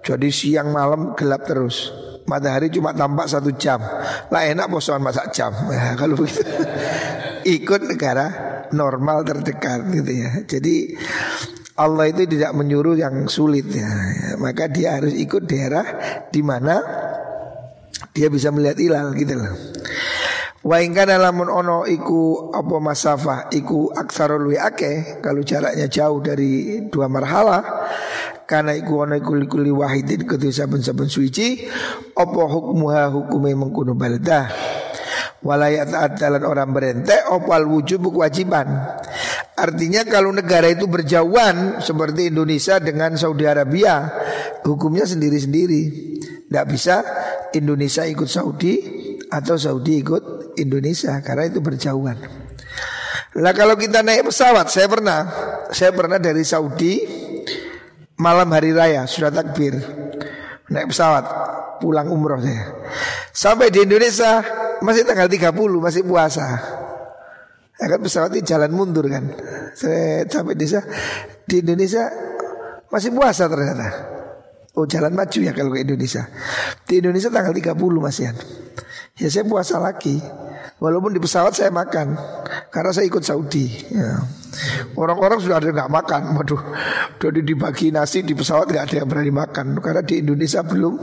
[0.07, 1.91] Jadi siang malam gelap terus.
[2.31, 3.83] Matahari cuma tampak satu jam.
[4.31, 5.51] Lah enak posoan masak jam.
[5.67, 6.47] Ya, Kalau begitu.
[7.43, 8.27] Ikut negara
[8.71, 10.31] normal terdekat gitu ya.
[10.47, 10.95] Jadi
[11.75, 13.91] Allah itu tidak menyuruh yang sulit ya.
[14.39, 15.85] Maka dia harus ikut daerah
[16.31, 16.79] di mana
[18.15, 19.55] dia bisa melihat hilal gitu loh
[20.61, 27.09] Wa ingkana lamun ono iku apa masafah iku aksarul ake kalau jaraknya jauh dari dua
[27.09, 27.64] marhala
[28.44, 31.64] karena iku ono iku likuli wahidin kedua saben-saben suci
[32.12, 34.53] apa hukmuha hukume mengkuno baldah
[35.40, 39.01] walayat dalan orang berente opal wujub kewajiban
[39.61, 44.09] Artinya kalau negara itu berjauhan seperti Indonesia dengan Saudi Arabia
[44.64, 45.83] hukumnya sendiri-sendiri.
[46.49, 47.05] Tidak bisa
[47.53, 48.81] Indonesia ikut Saudi
[49.29, 52.19] atau Saudi ikut Indonesia karena itu berjauhan.
[53.39, 55.21] Lah kalau kita naik pesawat, saya pernah,
[55.71, 57.07] saya pernah dari Saudi
[58.19, 59.79] malam hari raya sudah takbir
[60.71, 61.25] naik pesawat
[61.79, 62.75] pulang umroh saya.
[63.31, 64.43] Sampai di Indonesia
[64.83, 66.47] masih tanggal 30 masih puasa.
[67.81, 69.25] Ya kan pesawat ini jalan mundur kan.
[69.73, 70.83] Saya sampai Indonesia
[71.49, 72.05] di Indonesia
[72.91, 74.10] masih puasa ternyata.
[74.79, 76.31] Oh jalan maju ya kalau ke Indonesia.
[76.87, 78.37] Di Indonesia tanggal 30 masihan.
[79.19, 80.23] Ya saya puasa lagi.
[80.81, 82.17] Walaupun di pesawat saya makan
[82.73, 83.69] karena saya ikut Saudi.
[83.93, 84.25] Ya.
[84.97, 86.63] Orang-orang sudah ada nggak makan, waduh,
[87.23, 90.95] jadi dibagi nasi di pesawat nggak ada yang berani makan karena di Indonesia belum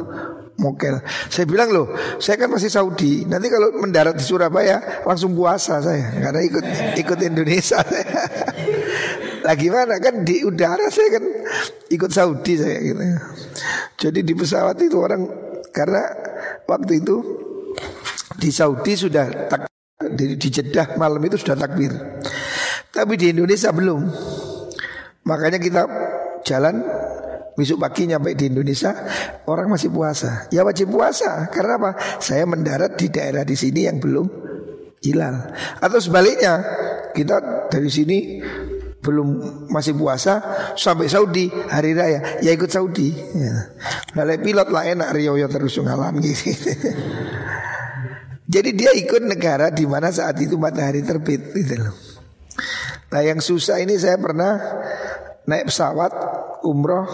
[0.57, 0.99] mokel.
[1.29, 3.23] Saya bilang loh, saya kan masih Saudi.
[3.29, 6.65] Nanti kalau mendarat di Surabaya langsung puasa saya karena ikut
[6.97, 7.79] ikut Indonesia.
[9.47, 11.23] Lagi mana kan di udara saya kan
[11.87, 12.99] ikut Saudi saya gitu.
[13.95, 15.23] Jadi di pesawat itu orang
[15.71, 16.03] karena
[16.67, 17.15] waktu itu
[18.35, 19.71] di Saudi sudah tak
[20.03, 21.95] di, di Jeddah malam itu sudah takbir.
[22.91, 24.03] Tapi di Indonesia belum.
[25.23, 25.81] Makanya kita
[26.43, 26.83] jalan
[27.55, 28.91] besok pagi nyampe di Indonesia
[29.47, 30.51] orang masih puasa.
[30.51, 31.91] Ya wajib puasa karena apa?
[32.19, 34.27] Saya mendarat di daerah di sini yang belum
[35.01, 35.55] hilal.
[35.79, 36.59] Atau sebaliknya
[37.15, 38.17] kita dari sini
[39.07, 39.27] belum
[39.71, 40.43] masih puasa
[40.75, 43.55] sampai Saudi hari raya ya ikut Saudi ya.
[44.19, 46.51] Nah, pilot lah enak Rio terus ngalan gitu
[48.47, 51.95] Jadi dia ikut negara di mana saat itu matahari terbit gitu loh.
[53.11, 54.59] Nah yang susah ini saya pernah
[55.47, 56.11] naik pesawat
[56.67, 57.07] umroh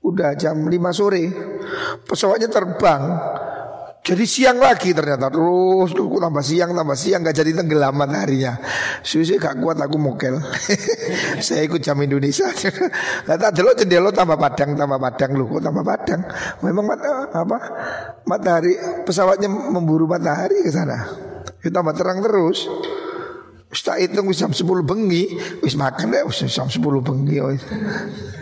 [0.00, 1.24] udah jam 5 sore
[2.06, 3.02] pesawatnya terbang
[4.06, 8.54] jadi siang lagi ternyata terus aku tambah siang tambah siang nggak jadi tenggelam mataharinya.
[9.02, 10.38] Susi gak kuat aku mokel.
[11.46, 12.46] Saya ikut jam Indonesia.
[13.26, 16.22] Lah tak delok jendela tambah padang tambah padang lu kok tambah padang.
[16.62, 17.58] Memang mata, apa
[18.30, 21.10] matahari pesawatnya memburu matahari ke sana.
[21.58, 22.62] Kita tambah terang terus.
[23.66, 25.26] Tak hitung jam 10 bengi,
[25.62, 27.62] wis makan deh wis jam 10 bengi wis.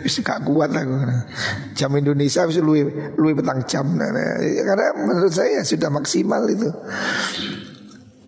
[0.05, 0.95] Wis gak kuat aku.
[1.77, 2.85] Jam Indonesia wis luwi
[3.17, 3.85] luwi petang jam.
[3.97, 6.69] Karena menurut saya sudah maksimal itu.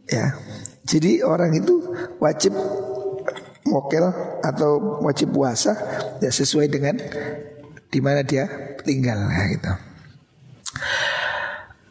[0.10, 0.34] Ya.
[0.88, 1.84] Jadi orang itu
[2.18, 2.54] wajib
[3.68, 4.08] mokel
[4.40, 5.76] atau wajib puasa
[6.24, 6.96] ya sesuai dengan
[7.92, 8.48] di mana dia
[8.88, 9.72] tinggal ya, gitu.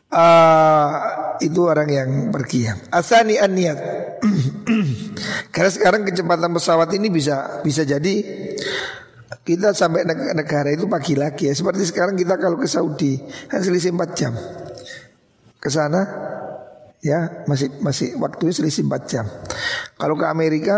[0.06, 0.90] Uh,
[1.44, 2.74] itu orang yang pergi ya.
[2.88, 3.78] Asani an niat.
[5.56, 8.14] Karena sekarang kecepatan pesawat ini bisa bisa jadi
[9.40, 10.04] kita sampai
[10.36, 11.56] negara itu pagi lagi ya.
[11.56, 13.16] Seperti sekarang kita kalau ke Saudi
[13.48, 14.36] kan selisih 4 jam.
[15.56, 16.04] Ke sana
[17.00, 19.24] ya masih masih waktunya selisih 4 jam.
[19.96, 20.76] Kalau ke Amerika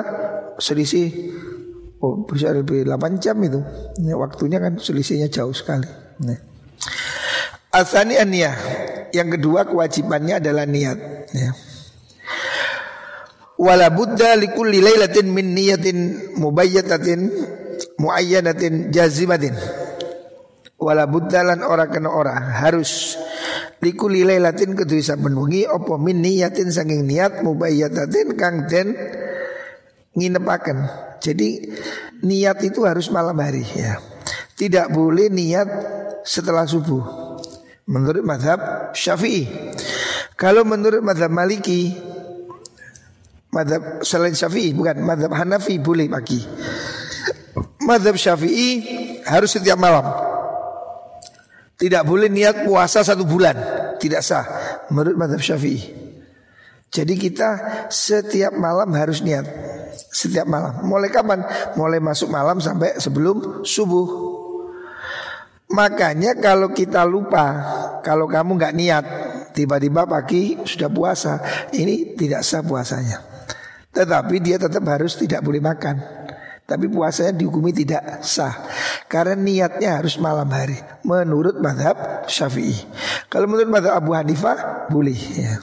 [0.62, 1.34] selisih
[1.98, 3.58] oh bisa lebih 8 jam itu.
[4.06, 5.90] Ya, waktunya kan selisihnya jauh sekali.
[6.22, 6.38] Nah.
[7.74, 8.54] Asani aniyah.
[9.10, 10.98] Yang kedua kewajibannya adalah niat
[11.34, 11.50] ya
[13.58, 15.98] wala budda likulli lailatin min niyatin
[16.38, 17.28] mubayyatatin
[17.98, 19.58] muayyanatin jazimatin.
[20.78, 22.38] Wala budda lan ora kena ora.
[22.62, 23.18] Harus
[23.82, 28.94] likulli lailatin kedua saben wengi apa min niyatin saking niat mubayyatatin kang den
[30.14, 30.78] nginepaken.
[31.18, 31.74] Jadi
[32.22, 33.98] niat itu harus malam hari ya.
[34.54, 35.66] Tidak boleh niat
[36.22, 37.02] setelah subuh.
[37.90, 39.50] Menurut madhab syafi'i.
[40.38, 41.90] Kalau menurut madhab maliki
[43.48, 46.40] Madhab selain Syafi'i bukan Madhab Hanafi boleh pagi
[47.88, 48.70] Madhab Syafi'i
[49.24, 50.04] harus setiap malam.
[51.78, 53.54] Tidak boleh niat puasa satu bulan,
[53.96, 54.44] tidak sah
[54.90, 55.80] menurut madhab Syafi'i.
[56.88, 57.48] Jadi kita
[57.92, 59.46] setiap malam harus niat
[60.10, 60.84] setiap malam.
[60.84, 61.44] Mulai kapan?
[61.76, 64.08] Mulai masuk malam sampai sebelum subuh.
[65.68, 67.46] Makanya kalau kita lupa,
[68.00, 69.04] kalau kamu nggak niat,
[69.52, 71.44] tiba-tiba pagi sudah puasa,
[71.76, 73.27] ini tidak sah puasanya.
[73.98, 75.98] Tetapi dia tetap harus tidak boleh makan.
[76.62, 78.54] Tapi puasanya dihukumi tidak sah.
[79.10, 80.78] Karena niatnya harus malam hari.
[81.02, 82.78] Menurut madhab syafi'i.
[83.26, 85.58] Kalau menurut madhab Abu Hanifah Boleh ya.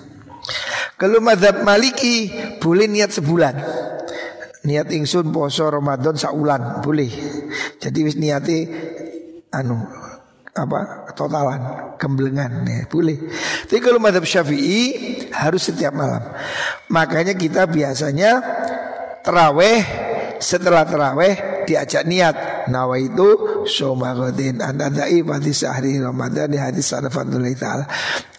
[1.00, 2.28] Kalau madhab maliki
[2.60, 3.56] Boleh niat sebulan.
[4.68, 7.14] Niat ingsun poso Ramadan saulan Boleh.
[7.80, 8.68] Jadi wis niati
[9.56, 10.05] Anu
[10.56, 13.20] apa totalan kemblengan ya boleh.
[13.68, 16.24] Tapi kalau madhab syafi'i harus setiap malam.
[16.88, 18.40] Makanya kita biasanya
[19.20, 19.84] teraweh
[20.40, 22.36] setelah teraweh diajak niat.
[22.72, 27.86] Nawa itu somagodin anadai pada sehari Ramadan di hadis sanafatullah taala.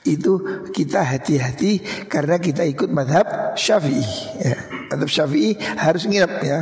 [0.03, 4.09] Itu kita hati-hati karena kita ikut madhab syafi'i
[4.41, 4.57] ya.
[4.89, 6.61] madhab syafi'i harus nginep ya.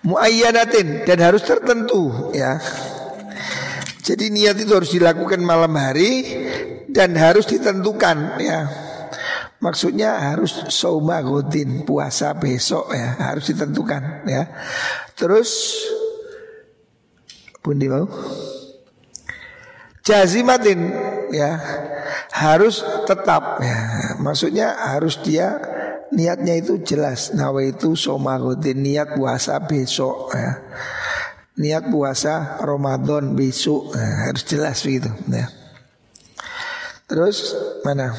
[0.00, 2.58] Muayyanatin dan harus tertentu ya
[4.04, 6.28] jadi niat itu harus dilakukan malam hari
[6.92, 8.68] dan harus ditentukan ya
[9.64, 14.44] Maksudnya harus soma godin puasa besok ya harus ditentukan ya.
[15.16, 15.80] Terus
[17.64, 18.04] pundi mau?
[20.04, 20.92] Jazimatin
[21.32, 21.56] ya
[22.36, 23.80] harus tetap ya.
[24.20, 25.56] Maksudnya harus dia
[26.12, 27.32] niatnya itu jelas.
[27.32, 30.60] Nawa itu soma godin niat puasa besok ya.
[31.54, 35.46] Niat puasa Ramadan besok ya, harus jelas begitu ya.
[37.06, 37.54] Terus
[37.86, 38.10] mana?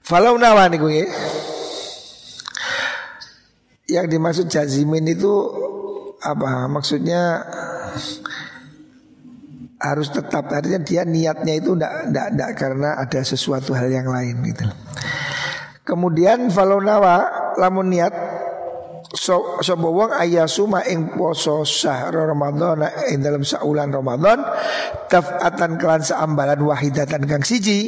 [0.00, 1.04] Falau nawa niku ya.
[3.90, 5.32] Yang dimaksud jazimin itu
[6.24, 6.64] apa?
[6.70, 7.44] Maksudnya
[9.80, 14.40] harus tetap artinya dia niatnya itu ndak ndak ndak karena ada sesuatu hal yang lain
[14.48, 14.64] gitu.
[15.84, 17.28] Kemudian falau nawa
[17.60, 18.39] lamun niat
[19.10, 24.38] so sapa wong ayasuma ing poso syahr Ramadan ing dalam saulan Ramadan
[25.10, 27.80] tafatan kelan seambalan wahidatan kang siji.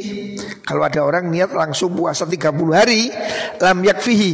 [0.63, 3.11] Kalau ada orang niat langsung puasa 30 hari
[3.59, 4.33] lam yakfihi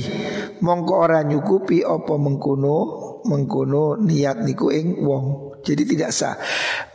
[0.62, 2.78] mongko ora nyukupi apa mengkono
[3.26, 5.58] mengkono niat niku ing wong.
[5.64, 6.36] Jadi tidak sah.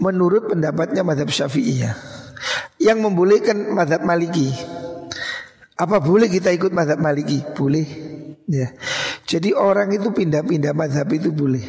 [0.01, 1.95] Menurut pendapatnya madhab syafi'iyah.
[2.81, 4.49] Yang membolehkan madhab maliki.
[5.75, 7.45] Apa boleh kita ikut madhab maliki?
[7.53, 7.87] Boleh.
[8.49, 8.73] Ya.
[9.25, 11.65] Jadi orang itu pindah-pindah madhab itu boleh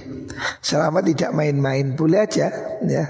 [0.60, 2.52] Selama tidak main-main boleh aja
[2.84, 3.06] ya.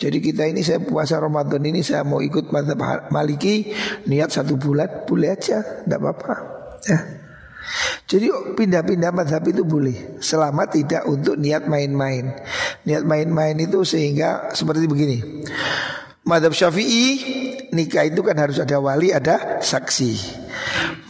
[0.00, 2.80] Jadi kita ini saya puasa Ramadan ini saya mau ikut madhab
[3.12, 3.68] maliki
[4.08, 6.34] Niat satu bulan boleh aja Tidak apa-apa
[6.88, 6.98] ya.
[8.08, 12.32] Jadi pindah-pindah madhab itu boleh Selama tidak untuk niat main-main
[12.88, 15.44] Niat main-main itu sehingga seperti begini
[16.24, 17.06] Madhab syafi'i
[17.72, 20.12] nikah itu kan harus ada wali ada saksi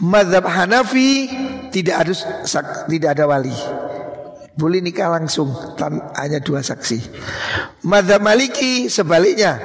[0.01, 1.29] Madhab Hanafi
[1.71, 2.27] tidak harus
[2.85, 3.55] tidak ada wali.
[4.51, 6.99] Boleh nikah langsung tan, hanya dua saksi.
[7.87, 9.57] Madhab Maliki sebaliknya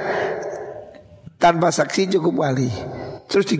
[1.37, 2.71] tanpa saksi cukup wali.
[3.27, 3.59] Terus di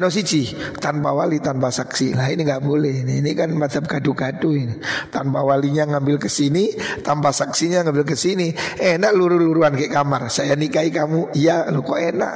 [0.00, 2.16] no siji tanpa wali tanpa saksi.
[2.16, 3.04] Nah ini nggak boleh.
[3.04, 4.80] Ini, ini kan madhab kadu-kadu ini.
[5.12, 6.72] Tanpa walinya ngambil ke sini,
[7.04, 8.56] tanpa saksinya ngambil ke sini.
[8.80, 10.32] Enak luru-luruan ke kamar.
[10.32, 11.36] Saya nikahi kamu.
[11.36, 12.32] Iya, lu kok enak.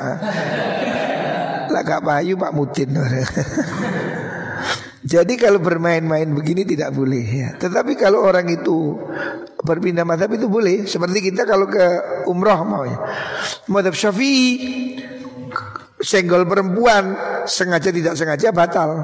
[1.73, 2.93] Lah gak payu Pak Mutin.
[5.01, 7.49] Jadi kalau bermain-main begini tidak boleh ya.
[7.57, 9.01] Tetapi kalau orang itu
[9.65, 10.85] berpindah madhab itu boleh.
[10.85, 11.85] Seperti kita kalau ke
[12.29, 13.01] umroh mau ya.
[13.73, 15.01] Madhab syafi'i
[16.01, 17.17] senggol perempuan
[17.49, 19.01] sengaja tidak sengaja batal.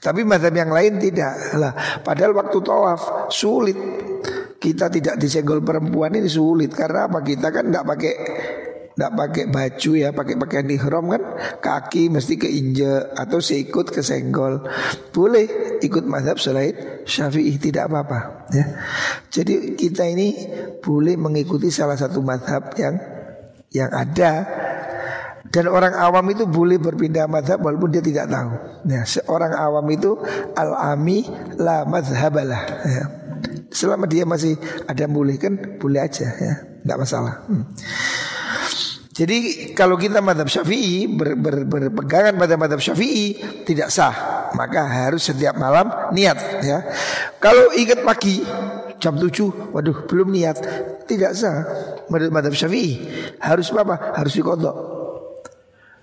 [0.00, 1.72] Tapi madhab yang lain tidak lah.
[2.00, 3.76] Padahal waktu tawaf sulit
[4.56, 8.14] kita tidak disenggol perempuan ini sulit karena apa kita kan tidak pakai
[8.96, 11.22] tidak pakai baju ya, pakai pakaian ihram kan
[11.60, 14.64] kaki mesti keinjek atau seikut kesenggol.
[15.12, 18.64] Boleh ikut madhab selain syafi'i tidak apa-apa ya.
[19.28, 20.32] Jadi kita ini
[20.80, 22.96] boleh mengikuti salah satu madhab yang
[23.68, 24.48] yang ada
[25.52, 28.50] dan orang awam itu boleh berpindah madhab walaupun dia tidak tahu.
[28.88, 30.16] Ya, seorang awam itu
[30.56, 31.28] al-ami
[31.60, 32.62] la madhabalah.
[32.84, 33.04] Ya.
[33.68, 34.56] Selama dia masih
[34.88, 37.44] ada boleh kan boleh aja ya, tidak masalah.
[37.44, 37.64] Hmm.
[39.16, 43.32] Jadi kalau kita madhab syafi'i ber, ber, berpegangan pada madhab syafi'i
[43.64, 44.12] tidak sah,
[44.52, 46.84] maka harus setiap malam niat ya.
[47.40, 48.44] Kalau ingat pagi
[49.00, 50.56] jam 7, waduh belum niat,
[51.08, 51.64] tidak sah.
[52.12, 53.08] Menurut madhab syafi'i
[53.40, 54.20] harus apa?
[54.20, 54.76] Harus dikodok.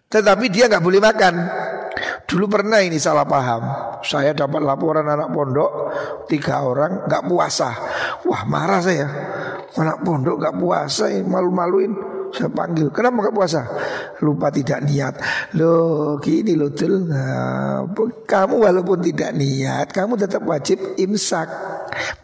[0.09, 1.33] Tetapi dia nggak boleh makan.
[2.25, 3.61] Dulu pernah ini salah paham.
[4.01, 5.71] Saya dapat laporan anak pondok
[6.25, 7.69] tiga orang nggak puasa.
[8.25, 9.05] Wah marah saya.
[9.73, 12.13] Anak pondok nggak puasa, malu-maluin.
[12.33, 13.61] Saya panggil, kenapa gak puasa?
[14.25, 15.21] Lupa tidak niat.
[15.53, 17.05] Loh, gini loh tuh.
[17.05, 17.85] Nah,
[18.25, 21.45] kamu walaupun tidak niat, kamu tetap wajib imsak.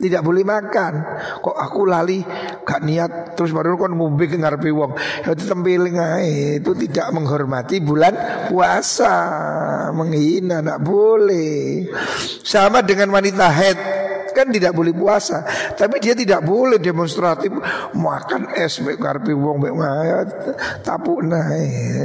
[0.01, 0.93] Tidak boleh makan.
[1.45, 2.25] Kok aku lali
[2.65, 4.97] gak niat terus baru kon ngombe ke ngarepe wong.
[5.29, 5.37] Ya
[6.57, 8.17] itu tidak menghormati bulan
[8.49, 9.13] puasa.
[9.93, 11.85] Menghina tidak boleh.
[12.41, 13.98] Sama dengan wanita head
[14.31, 15.43] kan tidak boleh puasa.
[15.75, 17.51] Tapi dia tidak boleh demonstratif
[17.95, 19.73] makan es karpi wong mek
[20.81, 21.21] tapu.
[21.23, 21.51] Nah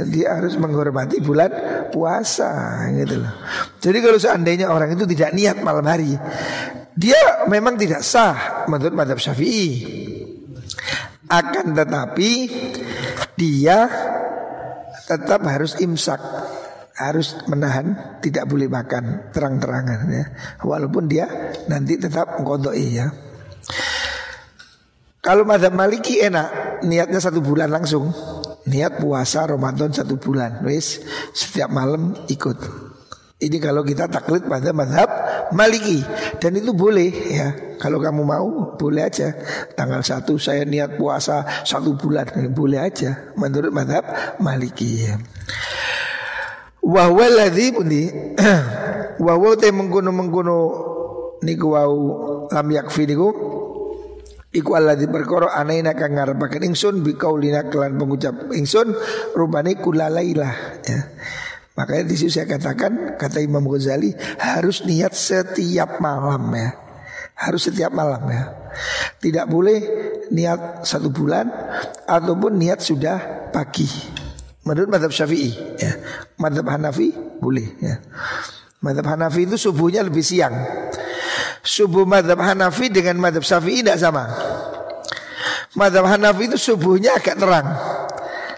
[0.09, 1.51] dia harus menghormati bulan
[1.89, 3.33] puasa gitu loh.
[3.79, 6.17] Jadi kalau seandainya orang itu tidak niat malam hari
[6.95, 9.83] dia memang tidak sah menurut madhab syafi'i.
[11.27, 12.31] Akan tetapi
[13.35, 13.89] dia
[15.05, 16.21] tetap harus imsak
[16.95, 20.25] harus menahan tidak boleh makan terang-terangan ya.
[20.63, 21.27] Walaupun dia
[21.67, 23.11] nanti tetap mengkodoi ya.
[25.19, 28.13] Kalau madhab maliki enak niatnya satu bulan langsung.
[28.65, 30.97] Niat puasa Ramadan satu bulan wis
[31.37, 32.57] setiap malam ikut.
[33.35, 35.05] Ini kalau kita taklid pada madhab
[35.53, 36.01] maliki.
[36.41, 37.47] Dan itu boleh ya.
[37.77, 39.35] Kalau kamu mau boleh aja.
[39.75, 44.01] Tanggal satu saya niat puasa satu bulan boleh aja menurut madhab
[44.41, 45.21] maliki ya.
[46.85, 48.05] Wa ladzi pundi
[49.17, 50.57] wa wa te mengkono
[51.41, 51.97] niku wau
[52.53, 53.29] lam yakfi niku
[54.55, 58.95] iku alladzi perkara anaina kang ngarepaken ingsun kaulina kelan pengucap ingsun
[59.35, 60.53] rubane kulalailah
[60.87, 60.99] ya.
[61.75, 66.71] Makanya di sini saya katakan kata Imam Ghazali harus niat setiap malam ya.
[67.35, 68.47] Harus setiap malam ya.
[69.19, 69.79] Tidak boleh
[70.31, 71.51] niat satu bulan
[72.07, 73.91] ataupun niat sudah pagi.
[74.65, 75.93] Menurut madhab syafi'i ya.
[76.41, 78.01] Madhab Hanafi boleh ya.
[78.81, 80.57] Madhab Hanafi itu subuhnya lebih siang.
[81.61, 84.25] Subuh madhab Hanafi dengan madhab syafi'i tidak sama.
[85.77, 87.77] Madhab Hanafi itu subuhnya agak terang.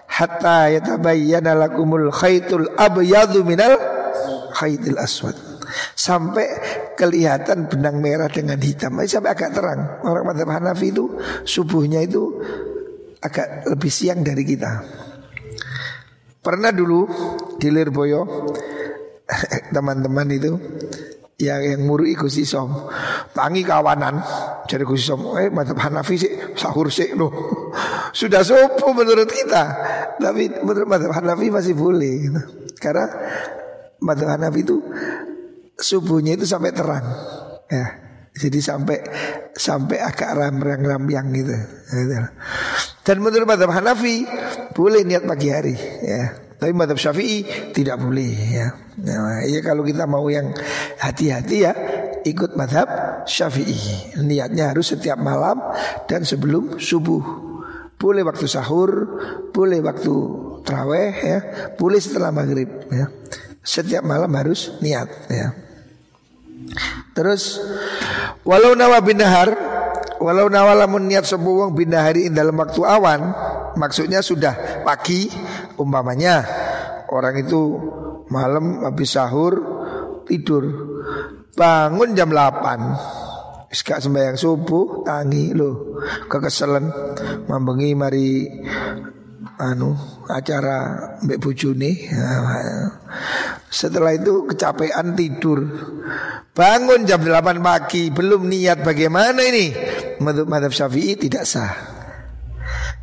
[0.07, 3.75] Hatta yatabayyana lakumul khaytul abyadu minal
[4.55, 5.35] khaytil aswad.
[5.91, 6.47] Sampai
[6.95, 8.95] kelihatan benang merah dengan hitam.
[9.03, 9.99] Sampai agak terang.
[10.07, 12.31] Orang madhab Hanafi itu subuhnya itu
[13.19, 14.96] agak lebih siang dari kita
[16.41, 17.07] Pernah dulu
[17.57, 18.21] di Lirboyo
[19.75, 20.51] teman-teman itu
[21.37, 22.89] yang yang muri Gus Isom
[23.37, 24.17] tangi kawanan
[24.65, 27.29] jadi Gus Isom eh mantap Hanafi sih sahur sih loh
[28.19, 29.63] sudah subuh menurut kita
[30.17, 32.41] tapi menurut mantap Hanafi masih boleh gitu.
[32.81, 33.05] karena
[34.01, 34.81] mantap Hanafi itu
[35.77, 37.05] subuhnya itu sampai terang
[37.69, 37.85] ya
[38.33, 38.97] jadi sampai
[39.53, 41.53] sampai agak ramyang-ramyang gitu.
[41.89, 42.17] gitu.
[43.07, 44.27] Dan menurut madhab Hanafi
[44.75, 46.43] boleh niat pagi hari ya.
[46.59, 48.67] Tapi madhab Syafi'i tidak boleh ya.
[48.99, 50.51] Nah, ya kalau kita mau yang
[50.99, 51.71] hati-hati ya
[52.27, 54.19] ikut madhab Syafi'i.
[54.19, 55.55] Niatnya harus setiap malam
[56.11, 57.47] dan sebelum subuh.
[57.95, 58.91] Boleh waktu sahur,
[59.55, 60.13] boleh waktu
[60.67, 61.39] traweh ya,
[61.79, 63.07] boleh setelah maghrib ya.
[63.63, 65.55] Setiap malam harus niat ya.
[67.15, 67.63] Terus
[68.43, 69.76] walau nawa bin nahar
[70.17, 73.21] Walau nawalamun niat sebuah pindah hari dalam waktu awan
[73.77, 75.29] Maksudnya sudah pagi
[75.77, 76.41] Umpamanya
[77.13, 77.77] Orang itu
[78.27, 79.53] malam habis sahur
[80.25, 80.65] Tidur
[81.53, 86.85] Bangun jam 8 Sekak sembahyang subuh Tangi loh Kekeselan.
[87.45, 88.29] Mambengi mari
[89.57, 89.97] anu
[90.29, 91.91] acara mbek bojone
[93.77, 95.61] setelah itu kecapean tidur.
[96.57, 99.69] Bangun jam 8 pagi belum niat bagaimana ini?
[100.17, 101.69] Menurut madhab syafi'i tidak sah.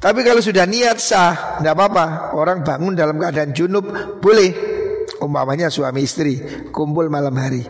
[0.02, 2.34] Tapi kalau sudah niat sah tidak apa-apa.
[2.34, 3.86] Orang bangun dalam keadaan junub
[4.18, 4.74] boleh.
[5.22, 6.42] Umpamanya suami istri
[6.74, 7.62] kumpul malam hari.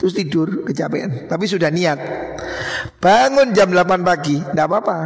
[0.00, 1.28] Terus tidur kecapean.
[1.28, 1.98] Tapi sudah niat.
[2.96, 4.98] Bangun jam 8 pagi tidak apa-apa.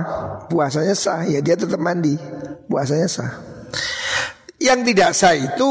[0.47, 2.15] Puasanya sah ya dia tetap mandi.
[2.71, 3.33] Puasanya sah.
[4.63, 5.69] Yang tidak sah itu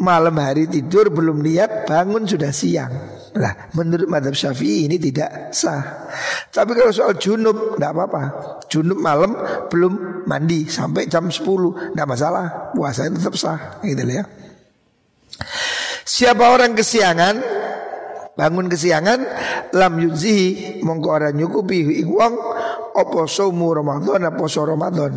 [0.00, 2.92] malam hari tidur belum niat bangun sudah siang.
[3.36, 6.08] Lah menurut madhab syafi'i ini tidak sah.
[6.48, 8.22] Tapi kalau soal junub tidak apa-apa.
[8.72, 9.36] Junub malam
[9.68, 12.72] belum mandi sampai jam 10 tidak masalah.
[12.72, 14.24] Puasanya tetap sah gitu ya.
[16.06, 17.34] Siapa orang kesiangan
[18.36, 19.20] bangun kesiangan
[19.72, 22.36] lam yuzihi mongko ora nyukupi ing wong
[22.92, 25.12] apa saumu Ramadan apa Ramadan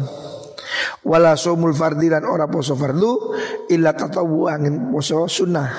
[1.06, 3.36] wala somul fardi dan ora poso fardu
[3.70, 5.70] illa tatawu angin poso sunnah.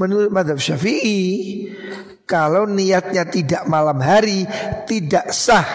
[0.00, 1.20] Menurut madhab syafi'i
[2.24, 4.48] kalau niatnya tidak malam hari
[4.88, 5.66] tidak sah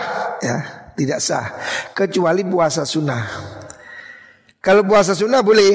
[0.42, 0.58] ya
[0.98, 1.46] tidak sah
[1.96, 3.24] kecuali puasa sunnah.
[4.60, 5.72] Kalau puasa sunnah boleh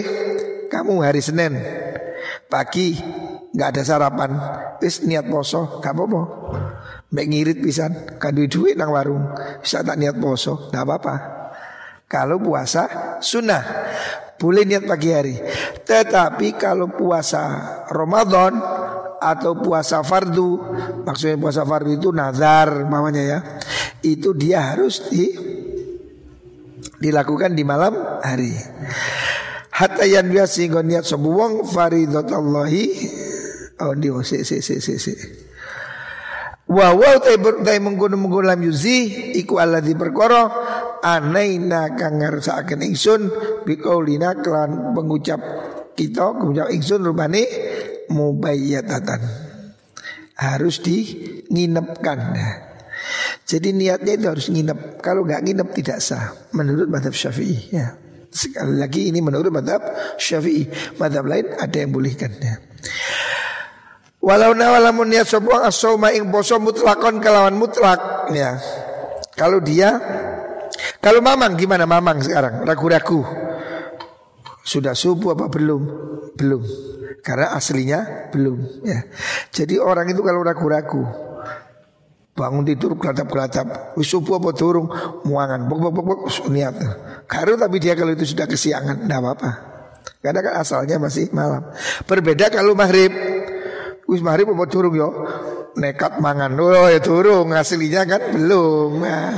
[0.68, 1.56] kamu hari Senin
[2.50, 2.94] pagi
[3.54, 4.30] nggak ada sarapan,
[4.82, 6.22] wis niat poso, gak apa-apa.
[7.14, 9.30] Mek ngirit pisan, kan duit nang warung,
[9.62, 11.14] bisa tak niat poso, nggak apa-apa.
[12.04, 13.64] Kalau puasa sunnah
[14.36, 15.36] boleh niat pagi hari.
[15.84, 17.42] Tetapi kalau puasa
[17.88, 18.54] Ramadan
[19.18, 20.60] atau puasa fardu,
[21.08, 23.38] maksudnya puasa fardu itu nazar mamanya ya.
[24.04, 25.32] Itu dia harus di
[27.00, 28.52] dilakukan di malam hari.
[29.74, 32.86] Hatta yang biasa sehingga niat sebuang faridatallahi
[33.82, 35.14] Oh dia si si si si si.
[36.70, 40.46] Wa wa tay mengkono lam yuzi iku di perkara
[41.04, 43.28] anaina kang ngersakaken ingsun
[43.68, 45.40] biqaulina kelan pengucap
[45.92, 47.44] kita pengucap ingsun rupane
[48.10, 49.22] mubayyatatan.
[50.34, 52.34] Harus dinginepkan.
[53.46, 54.98] Jadi niatnya itu harus nginep.
[54.98, 57.94] Kalau nggak nginep tidak sah menurut madhab syafi'i ya.
[58.34, 59.84] Sekali lagi ini menurut madhab
[60.18, 60.66] syafi'i.
[60.98, 62.58] Madhab lain ada yang bolehkan ya.
[64.24, 68.58] Walau nawalamun niat sebuah asoma ing boso mutlakon kelawan mutlak ya.
[69.36, 70.00] Kalau dia
[71.04, 73.20] kalau mamang gimana mamang sekarang ragu-ragu
[74.64, 75.82] sudah subuh apa belum?
[76.32, 76.64] Belum.
[77.20, 79.04] Karena aslinya belum ya.
[79.52, 81.04] Jadi orang itu kalau ragu-ragu
[82.34, 84.90] bangun tidur kelatap-kelatap subuh apa turung
[85.28, 86.74] muangan bok bok bok bok niat.
[87.28, 89.50] Karu tapi dia kalau itu sudah kesiangan enggak apa-apa.
[90.24, 91.68] Karena kan asalnya masih malam.
[92.08, 93.12] Berbeda kalau maghrib
[94.04, 95.08] Wis mari mau turung yo
[95.80, 99.32] nekat mangan oh ya turung aslinya kan belum nah,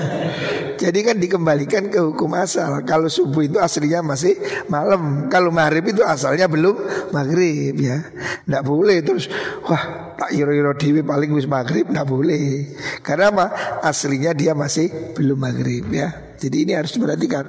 [0.76, 2.84] jadi kan dikembalikan ke hukum asal.
[2.84, 4.36] Kalau subuh itu aslinya masih
[4.68, 5.26] malam.
[5.32, 6.76] Kalau maghrib itu asalnya belum
[7.10, 8.04] maghrib ya.
[8.44, 9.26] Ndak boleh terus
[9.64, 11.88] wah tak iro-iro dewi paling wis maghrib.
[11.88, 12.76] Ndak boleh.
[13.00, 13.46] Karena apa?
[13.80, 16.36] Aslinya dia masih belum maghrib ya.
[16.36, 17.48] Jadi ini harus diperhatikan.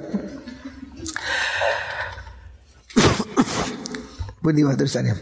[4.40, 5.14] Bunyi terusannya.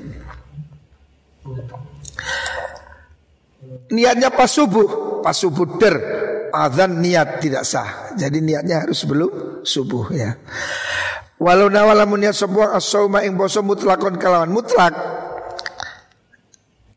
[3.90, 5.94] Niatnya pas subuh, pas subuh der,
[6.64, 8.14] azan niat tidak sah.
[8.16, 10.40] Jadi niatnya harus sebelum subuh ya.
[11.36, 14.96] Walau nawalamun niat sebuah asauma ing boso mutlakon kalawan mutlak.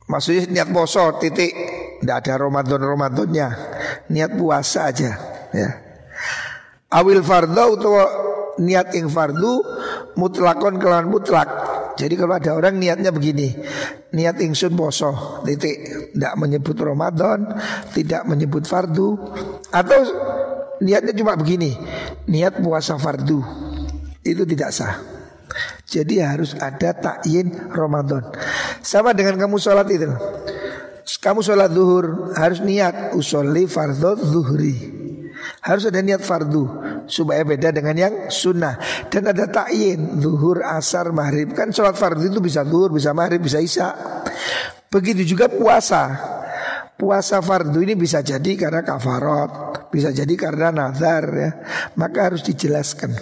[0.10, 1.52] Maksudnya niat boso titik,
[2.02, 3.48] tidak ada Ramadan Ramadannya,
[4.10, 5.12] niat puasa aja
[5.54, 5.70] ya.
[6.90, 7.94] Awil fardu atau
[8.58, 9.62] niat ing fardu
[10.18, 11.50] mutlakon kalawan mutlak
[12.00, 13.52] jadi kalau ada orang niatnya begini,
[14.16, 15.84] niat ingsun poso, titik,
[16.16, 17.44] tidak menyebut Ramadan,
[17.92, 19.20] tidak menyebut fardu,
[19.68, 20.00] atau
[20.80, 21.76] niatnya cuma begini,
[22.32, 23.44] niat puasa fardu,
[24.24, 24.96] itu tidak sah.
[25.92, 28.32] Jadi harus ada takyin Ramadan.
[28.80, 30.08] Sama dengan kamu sholat itu.
[31.20, 34.99] Kamu sholat zuhur harus niat usolli fardhu zuhri.
[35.60, 36.66] Harus ada niat fardu
[37.10, 38.78] supaya beda dengan yang sunnah
[39.10, 43.60] dan ada takyin zuhur asar maghrib kan sholat fardu itu bisa zuhur bisa maghrib bisa
[43.60, 43.90] isya.
[44.90, 46.38] Begitu juga puasa.
[47.00, 51.50] Puasa fardu ini bisa jadi karena kafarot, bisa jadi karena nazar ya.
[51.96, 53.16] Maka harus dijelaskan.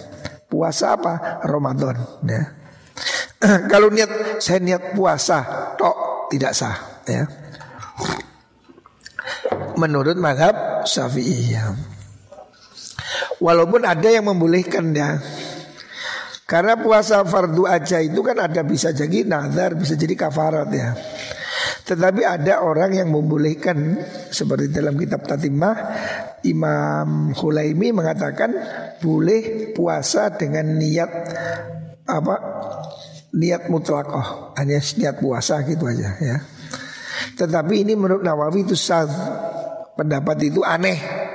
[0.50, 1.44] Puasa apa?
[1.46, 2.42] Ramadan ya.
[3.72, 6.74] Kalau niat saya niat puasa tok tidak sah
[7.06, 7.22] ya.
[9.78, 11.97] Menurut madhab syafi'iyah.
[13.38, 15.18] Walaupun ada yang membolehkan ya.
[16.48, 20.96] Karena puasa fardu aja itu kan ada bisa jadi nazar, bisa jadi kafarat ya.
[21.84, 24.00] Tetapi ada orang yang membolehkan
[24.32, 25.76] seperti dalam kitab Tatimah
[26.48, 28.52] Imam Hulaimi mengatakan
[29.00, 31.10] boleh puasa dengan niat
[32.08, 32.36] apa
[33.36, 36.36] niat mutlakoh hanya niat puasa gitu aja ya.
[37.36, 39.04] Tetapi ini menurut Nawawi itu sah
[39.92, 41.27] pendapat itu aneh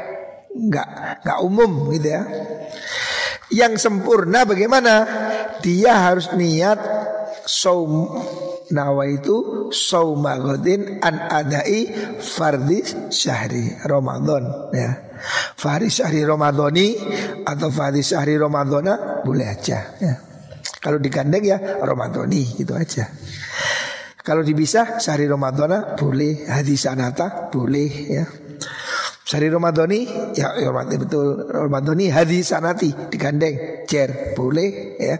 [0.53, 2.23] nggak nggak umum gitu ya.
[3.53, 4.93] Yang sempurna bagaimana?
[5.61, 6.79] Dia harus niat
[7.45, 8.09] saum
[8.73, 12.81] nawa itu saumagodin an adai fardi
[13.13, 14.91] syahri Ramadan ya.
[15.55, 16.99] Fahri syahri Ramadhani
[17.47, 20.13] atau fahri syahri Ramadhana boleh aja ya.
[20.83, 23.07] Kalau digandeng ya Ramadhani gitu aja.
[24.23, 28.23] Kalau dipisah sehari Ramadhana boleh, hadis anata boleh ya.
[29.23, 30.03] Sari Ramadhani
[30.35, 30.69] ya, ya
[30.99, 35.17] betul Ramadhani hadis sanati digandeng jer boleh ya.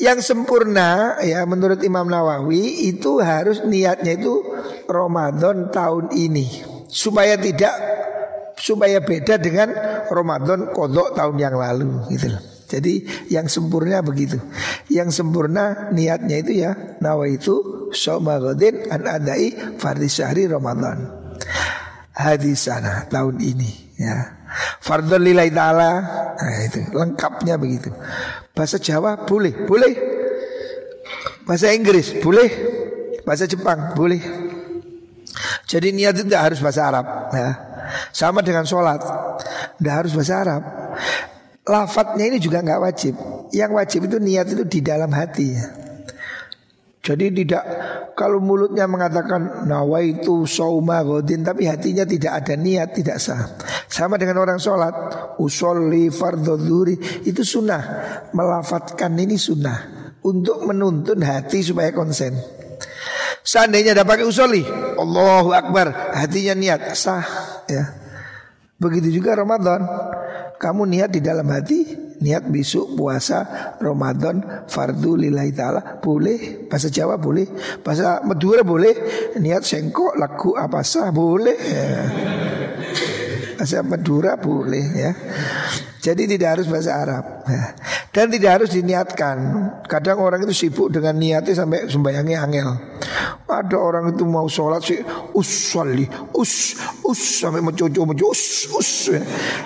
[0.00, 4.38] Yang sempurna ya menurut Imam Nawawi itu harus niatnya itu
[4.88, 6.46] Ramadan tahun ini
[6.88, 7.74] supaya tidak
[8.56, 9.74] supaya beda dengan
[10.08, 12.42] Ramadan kodok tahun yang lalu gitu loh.
[12.70, 13.02] Jadi
[13.34, 14.38] yang sempurna begitu.
[14.86, 16.70] Yang sempurna niatnya itu ya
[17.02, 21.18] nawa itu somagodin an adai fardhi syahri Ramadan
[22.14, 24.40] hadisana tahun ini ya.
[24.82, 25.90] Fardhul lillahi ta'ala
[26.34, 27.94] nah, itu lengkapnya begitu.
[28.50, 29.94] Bahasa Jawa boleh, boleh.
[31.46, 32.50] Bahasa Inggris boleh,
[33.22, 34.22] bahasa Jepang boleh.
[35.70, 37.50] Jadi niat itu tidak harus bahasa Arab ya.
[38.10, 39.02] Sama dengan sholat
[39.78, 40.62] Tidak harus bahasa Arab
[41.66, 43.14] Lafadznya ini juga nggak wajib
[43.50, 45.89] Yang wajib itu niat itu di dalam hati ya.
[47.00, 47.64] Jadi tidak
[48.12, 53.56] kalau mulutnya mengatakan nawaitu sauma godin tapi hatinya tidak ada niat tidak sah.
[53.88, 54.92] Sama dengan orang sholat
[55.40, 56.84] usolli fardhu
[57.24, 57.82] itu sunnah
[58.36, 62.36] melafatkan ini sunnah untuk menuntun hati supaya konsen.
[63.40, 64.60] Seandainya ada pakai usoli
[65.00, 67.24] Allahu Akbar Hatinya niat sah
[67.64, 67.96] ya.
[68.76, 69.80] Begitu juga Ramadan
[70.60, 75.80] Kamu niat di dalam hati Niat besok puasa Ramadan Fardu lillahi ta'ala.
[76.04, 77.48] Boleh Bahasa Jawa boleh.
[77.80, 78.94] Bahasa Madura boleh.
[79.40, 81.56] Niat sengkok lagu apa sah boleh.
[81.56, 82.04] Ya.
[83.56, 85.12] Bahasa Madura boleh ya.
[86.00, 87.24] Jadi tidak harus bahasa Arab.
[88.08, 89.36] Dan tidak harus diniatkan.
[89.84, 92.68] Kadang orang itu sibuk dengan niatnya sampai sembayangnya angel.
[93.50, 95.02] Ada orang itu mau sholat sih
[95.34, 96.06] Us sholli
[96.38, 98.70] Us Us Sampai mencoco mencoco Us.
[98.70, 99.10] Us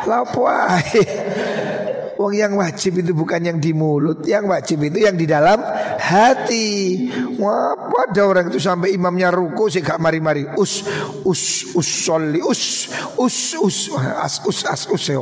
[0.08, 0.80] Lapwah
[2.14, 5.58] Wong yang wajib itu bukan yang di mulut, yang wajib itu yang di dalam
[5.98, 7.10] hati.
[7.42, 7.74] Wah,
[8.06, 10.46] ada orang itu sampai imamnya ruku sih gak mari-mari.
[10.54, 10.86] Us,
[11.26, 12.86] us, us, soli, us,
[13.18, 13.78] us, us,
[14.22, 15.18] as, us, as, us, ya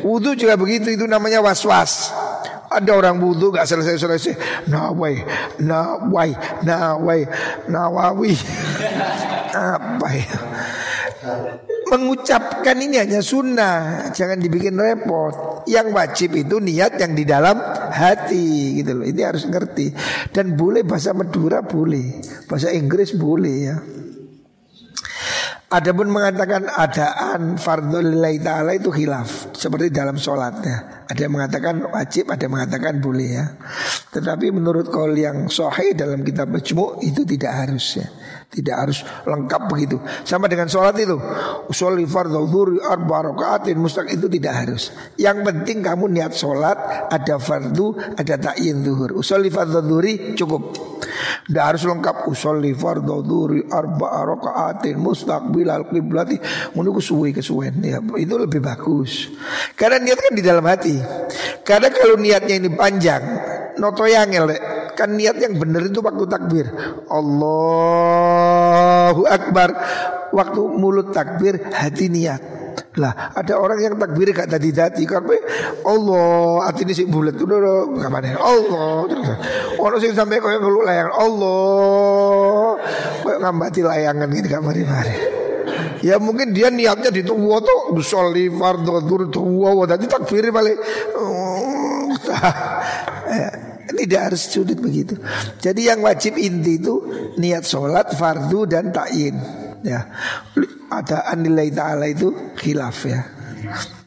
[0.00, 2.08] Wudhu juga begitu, itu namanya was-was.
[2.72, 5.20] Ada orang wudhu gak selesai-selesai Nawai,
[5.60, 6.32] nawai,
[6.64, 7.20] nawai,
[7.68, 8.32] nawawi
[9.76, 10.32] Apa ya
[11.92, 15.68] Mengucapkan ini hanya sunnah Jangan dibikin repot.
[15.68, 17.60] Yang wajib itu niat yang di dalam
[17.92, 19.04] hati gitu loh.
[19.04, 19.92] Ini harus ngerti.
[20.32, 22.18] Dan boleh bahasa Madura boleh
[22.48, 23.76] Bahasa Inggris boleh ya
[25.72, 32.28] Adapun mengatakan adaan fardhu lillahi ta'ala itu khilaf Seperti dalam sholatnya Ada yang mengatakan wajib,
[32.28, 33.46] ada yang mengatakan boleh ya
[34.12, 38.08] Tetapi menurut kaul yang sahih dalam kitab majmu' itu tidak harus ya
[38.52, 39.96] tidak harus lengkap begitu.
[40.28, 41.16] Sama dengan sholat itu.
[41.72, 44.92] Usolli fardhu dzuri arba rakaatin mustaq itu tidak harus.
[45.16, 49.16] Yang penting kamu niat sholat ada fardu, ada ta'yin zuhur.
[49.16, 49.80] Usolli fardhu
[50.36, 50.62] cukup.
[51.48, 56.36] Tidak harus lengkap usolli fardhu dzuri arba rakaatin mustaqbilal qiblati.
[56.76, 57.98] Menunggu suwi kesuwen ya.
[58.18, 59.28] Itu lebih bagus.
[59.74, 60.96] Karena niat kan di dalam hati.
[61.62, 63.22] Karena kalau niatnya ini panjang,
[63.78, 64.30] noto yang
[64.92, 66.68] kan niat yang benar itu waktu takbir.
[67.08, 68.42] Allahu
[69.26, 69.70] Akbar.
[70.32, 72.40] Waktu mulut takbir, hati niat.
[73.00, 75.32] Lah ada orang yang takbir gak tadi tadi karena
[75.88, 79.08] Allah hati ini sih bulat udah kapan Allah
[79.80, 82.76] orang sih sampai kau yang ngeluh layang Allah.
[83.24, 85.16] Kau ngambati layangan gitu kamari mari
[86.02, 90.76] Ya mungkin dia niatnya di tuwa tuh Soli fardhu dur tuwa Tadi takbir balik.
[91.14, 92.10] Oh,
[94.02, 95.14] tidak harus sulit begitu.
[95.62, 96.94] Jadi yang wajib inti itu
[97.38, 99.61] niat sholat, fardu dan ta'in.
[99.82, 100.06] Ya,
[100.90, 103.20] ada anilai ta'ala itu khilaf ya.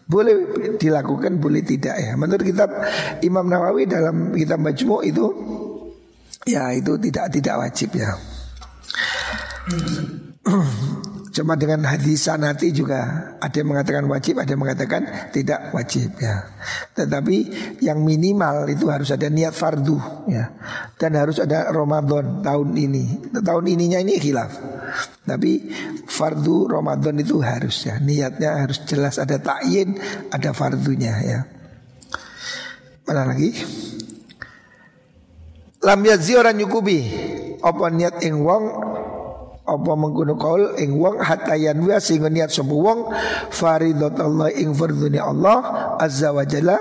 [0.06, 0.36] Boleh
[0.78, 2.14] dilakukan, boleh tidak ya.
[2.16, 2.70] Menurut kitab
[3.26, 5.26] Imam Nawawi dalam kitab Majmu' itu
[6.46, 8.14] ya itu tidak tidak wajib ya.
[11.36, 15.04] Cuma dengan hadis sanati juga ada yang mengatakan wajib, ada yang mengatakan
[15.36, 16.48] tidak wajib ya.
[16.96, 17.38] Tetapi
[17.84, 20.00] yang minimal itu harus ada niat fardu
[20.32, 20.56] ya.
[20.96, 23.36] Dan harus ada Ramadan tahun ini.
[23.36, 24.56] Tahun ininya ini khilaf.
[25.28, 25.68] Tapi
[26.08, 28.00] fardu Ramadan itu harus ya.
[28.00, 30.00] Niatnya harus jelas ada takyin,
[30.32, 31.40] ada fardunya ya.
[33.12, 33.52] Mana lagi?
[35.84, 37.00] Lam yazi orang nyukubi
[37.60, 38.85] apa niat ing wong
[39.66, 43.10] apa mengkono kaul ing wong hatayan wa sehingga niat sapa wong
[44.22, 45.58] Allah ing fardhune Allah
[45.98, 46.78] azza wa jalla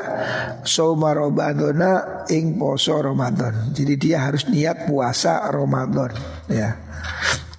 [0.69, 3.73] sauma ramadana ing poso Ramadan.
[3.73, 6.13] Jadi dia harus niat puasa Ramadan
[6.49, 6.77] ya.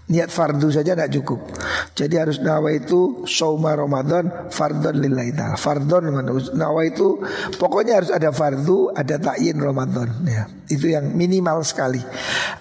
[0.06, 1.42] Niat fardu saja tidak cukup.
[1.98, 5.58] Jadi harus nawa itu sauma Ramadan fardon lillahi ta'ala.
[5.58, 6.14] Fardon
[6.54, 7.18] nawa itu
[7.58, 10.46] pokoknya harus ada fardu, ada takyin Ramadan ya.
[10.70, 11.98] Itu yang minimal sekali.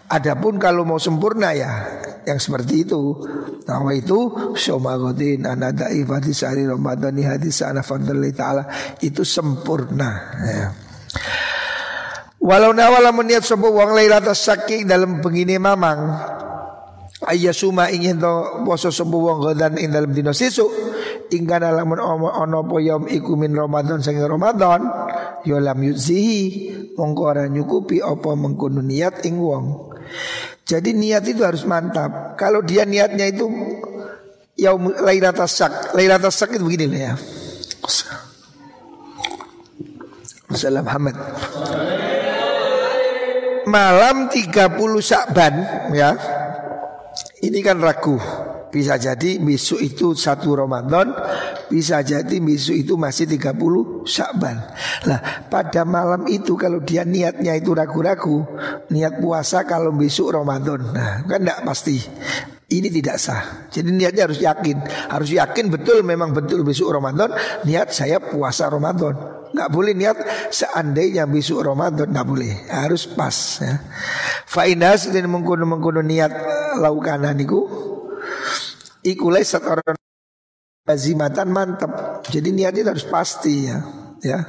[0.08, 1.84] Adapun kalau mau sempurna ya
[2.24, 3.20] yang seperti itu.
[3.64, 8.68] Nawa itu sauma godin anada ifati sehari Ramadan hadis ana ta'ala.
[9.00, 10.10] Itu sempurna
[10.44, 10.68] ya.
[12.44, 16.12] Walau nawala meniat sebuah wang lailatul saking dalam begini mamang
[17.56, 20.68] suma ingin to poso sembuh wong godan ing dalam dino sesuk
[21.32, 24.84] ingkana lamun ono yaum iku min Ramadan sing Ramadan
[25.48, 29.94] ya lam yuzihi mongko nyukupi apa mengkono niat ing wong
[30.64, 33.46] jadi niat itu harus mantap kalau dia niatnya itu
[34.56, 37.14] yaum lailatul sak lailatul sak itu begini ya
[40.54, 41.18] Salam Muhammad
[43.68, 45.54] malam 30 Syakban
[45.92, 46.16] ya.
[47.44, 48.16] Ini kan ragu.
[48.74, 51.14] Bisa jadi besok itu satu Ramadan
[51.70, 53.54] Bisa jadi besok itu masih 30
[54.02, 54.58] Syakban
[55.06, 58.42] Lah pada malam itu kalau dia niatnya itu ragu-ragu
[58.90, 61.96] Niat puasa kalau besok Ramadan Nah kan tidak pasti
[62.74, 63.68] ini tidak sah.
[63.70, 64.76] Jadi niatnya harus yakin,
[65.12, 67.30] harus yakin betul memang betul besok Ramadan.
[67.62, 69.14] Niat saya puasa Ramadan.
[69.54, 70.16] Nggak boleh niat
[70.50, 73.62] seandainya besok Ramadan nggak boleh, harus pas.
[73.62, 73.78] Ya.
[74.50, 76.32] Fainas dan mengkono mengkono niat
[76.82, 77.62] laukanan niku,
[79.04, 79.96] ikulai seorang
[80.88, 82.24] azimatan mantap.
[82.26, 83.78] Jadi niatnya harus pasti ya,
[84.24, 84.40] ya.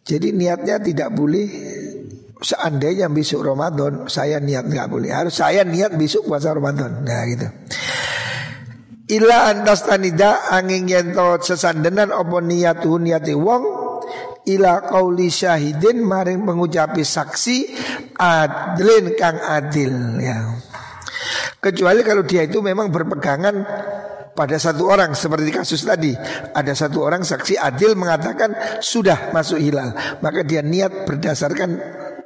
[0.00, 1.46] Jadi niatnya tidak boleh
[2.40, 7.48] seandainya besok Ramadan saya niat nggak boleh harus saya niat besok puasa Ramadan nah gitu
[9.10, 13.62] Ila antas tanida angin yento sesandenan opo niatu niati wong
[14.46, 17.74] ila kauli syahidin maring mengucapi saksi
[18.14, 20.38] adlin kang adil ya.
[21.60, 23.56] Kecuali kalau dia itu memang berpegangan
[24.32, 26.16] pada satu orang seperti kasus tadi
[26.56, 29.92] ada satu orang saksi adil mengatakan sudah masuk hilal
[30.24, 31.76] maka dia niat berdasarkan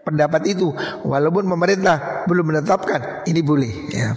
[0.07, 0.71] pendapat itu
[1.03, 4.15] walaupun pemerintah belum menetapkan ini boleh ya.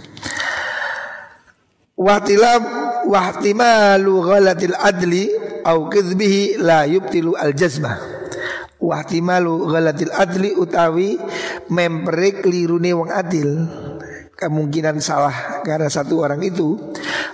[1.98, 2.62] Wahtilam
[3.10, 5.26] wahtimalu ghalatil adli
[5.66, 7.98] au kizbihi la yubtilu al jazmah.
[8.78, 11.18] Wahtimalu ghalatil adli utawi
[11.74, 13.50] mempere klirune wong adil
[14.38, 16.78] kemungkinan salah karena satu orang itu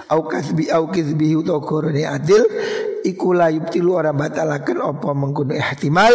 [0.09, 1.61] au kizbi au kizbihi utawa
[1.93, 2.41] adil
[3.05, 6.15] iku la yubtilu ora batalaken apa mengkono ihtimal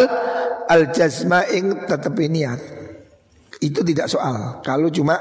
[0.66, 2.60] al jazma ing tetep niat.
[3.60, 4.64] Itu tidak soal.
[4.64, 5.14] Kalau cuma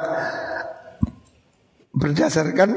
[1.92, 2.70] berdasarkan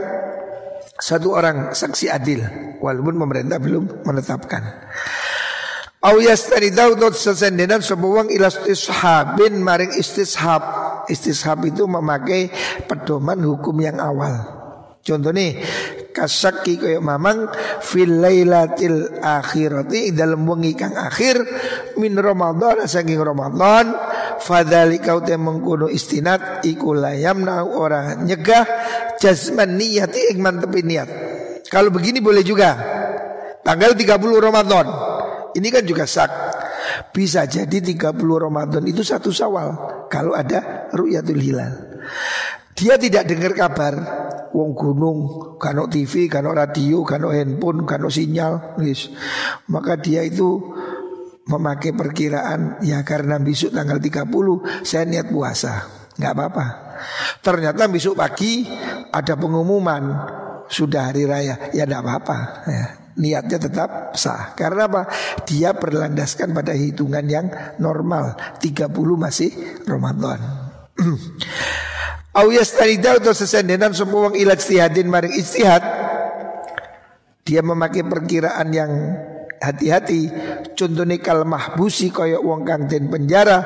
[0.99, 2.41] satu orang saksi adil
[2.83, 4.63] walaupun pemerintah belum menetapkan.
[6.03, 10.61] Au yastaridau dot sesendenan sebuang ilas istishabin maring istishab.
[11.11, 12.51] Istishab itu memakai
[12.87, 14.63] pedoman hukum yang awal.
[15.03, 15.59] Contoh nih
[16.15, 17.51] kasaki kaya mamang
[17.83, 21.43] fil lailatil akhirati dalam wengi kang akhir
[21.99, 23.91] min Ramadan saking Ramadan
[24.39, 28.63] fadzalika te mengkono istinat iku layamna ora nyegah
[29.19, 31.09] jasman niyati ing mantepi niat.
[31.67, 32.71] Kalau begini boleh juga.
[33.63, 34.87] Tanggal 30 Ramadan.
[35.55, 36.31] Ini kan juga sak.
[37.13, 39.75] Bisa jadi 30 Ramadan itu satu sawal
[40.09, 41.73] kalau ada ru'yatul hilal.
[42.73, 43.95] Dia tidak dengar kabar
[44.53, 45.19] wong gunung,
[45.57, 49.09] kano TV, kano radio, kano handphone, kano sinyal, wis.
[49.73, 50.61] Maka dia itu
[51.49, 55.75] memakai perkiraan ya karena besok tanggal 30 saya niat puasa.
[56.13, 56.67] nggak apa-apa.
[57.41, 58.69] Ternyata besok pagi
[59.11, 60.13] ada pengumuman
[60.69, 62.87] sudah hari raya, ya enggak apa-apa ya.
[63.19, 64.57] Niatnya tetap sah.
[64.57, 65.05] Karena apa?
[65.45, 67.47] Dia berlandaskan pada hitungan yang
[67.77, 68.37] normal.
[68.61, 69.53] 30 masih
[69.85, 70.41] Ramadan.
[72.33, 75.85] Au yastarida atau sesendenan semua wong ila istihadin maring istihad.
[77.45, 78.93] Dia memakai perkiraan yang
[79.61, 80.33] hati-hati.
[80.73, 83.63] Contohnya kal mahbusi kaya wong kang den penjara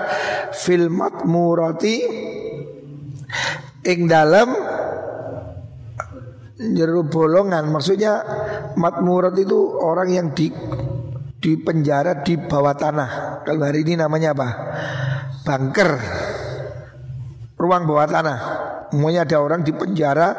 [0.52, 1.96] Fil matmurati
[3.86, 4.50] Ing dalam
[6.56, 8.24] Jeru bolongan Maksudnya
[8.80, 10.48] matmurat itu orang yang di
[11.36, 13.44] di penjara di bawah tanah.
[13.44, 14.48] Kalau hari ini namanya apa?
[15.46, 15.90] Bunker
[17.60, 18.38] ruang bawah tanah.
[18.90, 20.32] Semuanya ada orang di penjara.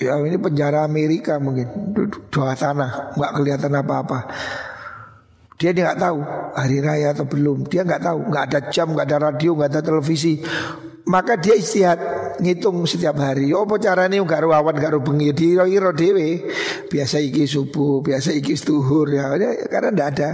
[0.00, 1.94] Ya ini penjara Amerika mungkin.
[2.32, 3.14] Bawah tanah.
[3.14, 4.18] Nggak kelihatan apa-apa.
[5.56, 6.18] Dia nggak tahu
[6.58, 7.68] hari raya atau belum.
[7.68, 8.18] Dia nggak tahu.
[8.32, 10.42] Nggak ada jam nggak ada radio nggak ada televisi
[11.06, 11.98] Maka dia istihad
[12.42, 13.54] ngitung setiap hari.
[13.54, 16.50] Oh apa caranya nggak ruawan nggak rubengi Di iro dewe
[16.90, 19.30] Biasa iki subuh Biasa iki stuhur ya.
[19.70, 20.30] Karena nggak ada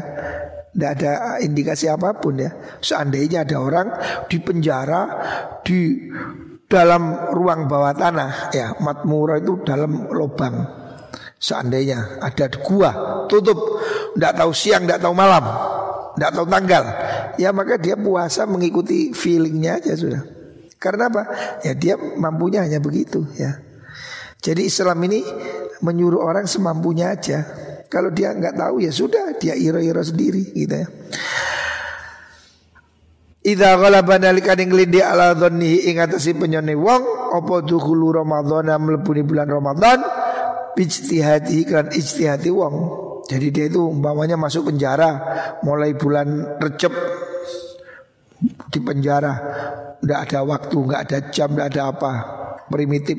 [0.73, 2.51] tidak ada indikasi apa pun ya.
[2.81, 3.93] Seandainya ada orang
[4.25, 5.03] di penjara
[5.61, 6.09] di
[6.65, 10.65] dalam ruang bawah tanah ya, matmura itu dalam lubang.
[11.37, 12.91] Seandainya ada gua
[13.29, 13.85] tutup,
[14.17, 15.45] tidak tahu siang, tidak tahu malam,
[16.17, 16.85] tidak tahu tanggal,
[17.37, 20.23] ya maka dia puasa mengikuti feelingnya aja sudah.
[20.83, 21.23] Karena apa?
[21.63, 23.63] Ya dia mampunya hanya begitu ya.
[24.43, 25.23] Jadi Islam ini
[25.87, 27.47] menyuruh orang semampunya aja.
[27.87, 30.91] Kalau dia nggak tahu ya sudah dia iro-iro sendiri gitu ya.
[33.43, 37.03] Idza ghalaba nalika ning lindi ala dhanni ing atase penyone wong
[37.35, 39.99] apa dukhulu Ramadan mlebu bulan Ramadan
[40.75, 42.75] ijtihadi kan ijtihadi wong.
[43.31, 45.11] Jadi dia itu umpamanya masuk penjara
[45.63, 46.91] mulai bulan Recep
[48.43, 49.35] di penjara,
[50.03, 52.13] nggak ada waktu, nggak ada jam, nggak ada apa,
[52.67, 53.19] primitif.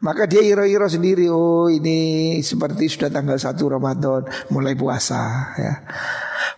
[0.00, 5.76] Maka dia iro-iro sendiri Oh ini seperti sudah tanggal 1 Ramadan Mulai puasa ya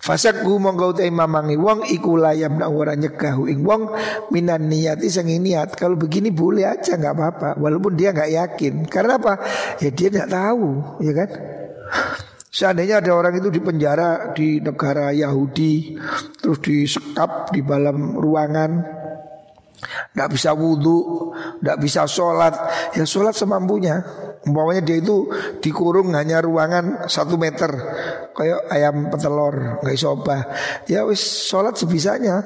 [0.03, 3.87] Fasakku monggo utai mamangi wong iku layam na ora nyegahu ing wong
[4.35, 5.79] minan niati sing niat.
[5.79, 8.75] Kalau begini boleh aja nggak apa-apa walaupun dia nggak yakin.
[8.91, 9.39] Karena apa?
[9.79, 11.31] Ya dia nggak tahu, ya kan?
[12.53, 15.97] Seandainya ada orang itu di penjara di negara Yahudi
[16.37, 19.01] terus disekap di dalam ruangan
[20.13, 22.55] tidak bisa wudhu, tidak bisa sholat
[22.93, 24.05] Ya sholat semampunya.
[24.45, 25.31] Umpamanya dia itu
[25.65, 27.71] dikurung hanya ruangan satu meter
[28.35, 30.43] Kayak ayam petelur, nggak isobah
[30.87, 32.37] Ya wis sholat sebisanya.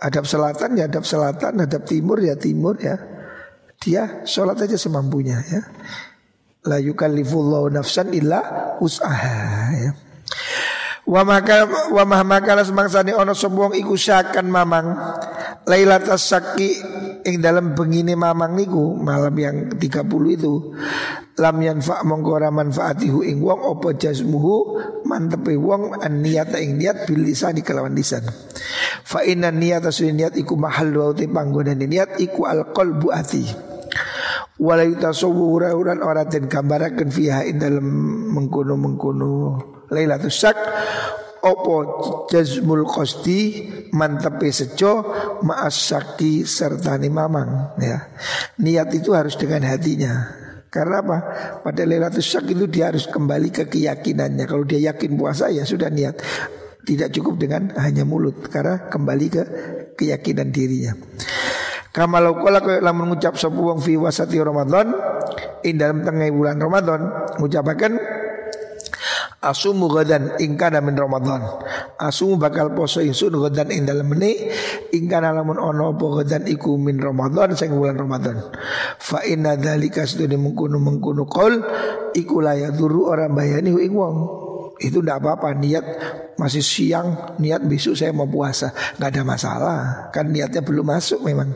[0.00, 2.96] Hadap selatan ya hadap selatan, hadap timur ya timur ya.
[3.82, 5.60] Dia sholat aja semampunya ya
[6.68, 9.36] La yukallifullahu nafsan illa us'aha
[9.80, 9.90] ya.
[11.08, 14.88] Wa maka wa mahmakala semangsane ono sombong iku syakan mamang.
[15.64, 16.70] Lailatul Saki
[17.24, 20.72] ing dalam bengine mamang niku malam yang 30 itu
[21.36, 27.08] lam yanfa mongko ora manfaatihu ing wong apa jazmuhu mantepe wong an niyata ing niat
[27.08, 28.24] bil di kelawan lisan.
[29.04, 33.69] Fa inna niyata sun niat iku mahal wa te panggonan niat iku al qalbu ati
[34.60, 37.86] wala yutasawwura uran ora den gambaraken fiha ing dalam
[38.36, 39.56] mengkono-mengkono
[39.88, 40.58] Lailatul Syak
[41.40, 41.76] Opo
[42.28, 43.64] jazmul kosti
[43.96, 45.08] mantepe sejo
[45.40, 48.12] ma'asyaki serta mamang ya.
[48.60, 50.36] Niat itu harus dengan hatinya.
[50.68, 51.18] Karena apa?
[51.64, 54.44] Pada Lailatul Syak itu dia harus kembali ke keyakinannya.
[54.44, 56.20] Kalau dia yakin puasa ya sudah niat.
[56.84, 58.44] Tidak cukup dengan hanya mulut.
[58.44, 59.42] Karena kembali ke
[59.96, 60.92] keyakinan dirinya
[61.90, 64.94] Kamalau kola kau lamun mengucap sebuah wong fi wasati Ramadan
[65.66, 67.00] in dalam tengah bulan Ramadan
[67.38, 67.98] mengucapkan
[69.40, 71.40] Asumu gadan ingkana min Ramadan.
[71.96, 74.36] Asumu bakal poso insun gadan ing dalem meni
[74.92, 78.36] ingkana lamun ono apa gadan iku min Ramadan sing bulan Ramadan.
[79.00, 81.56] Fa inna dzalika sedene mengkono mengkono qol
[82.12, 84.16] iku la yaduru orang bayani ing wong
[84.80, 85.84] itu tidak apa-apa niat
[86.40, 89.78] masih siang niat besok saya mau puasa nggak ada masalah
[90.08, 91.52] kan niatnya belum masuk memang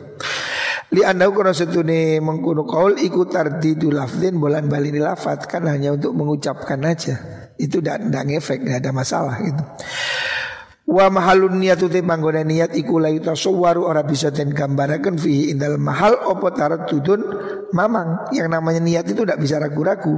[0.93, 6.15] Li anda kono setune mengkuno kaul ikut tardidu lafdin bulan balini lafat kan hanya untuk
[6.15, 7.19] mengucapkan aja.
[7.59, 9.63] Itu tidak ngefek, tidak ada masalah gitu.
[10.85, 15.81] Wa mahalun niat uti panggona niat iku la yutasawwaru ora bisa den gambaraken fihi indal
[15.81, 16.53] mahal opo
[16.85, 17.25] tudun
[17.75, 20.15] mamang yang namanya niat itu tidak bisa ragu-ragu.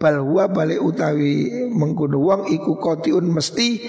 [0.00, 3.84] Bal huwa balik utawi mengkudu wong iku kotiun mesti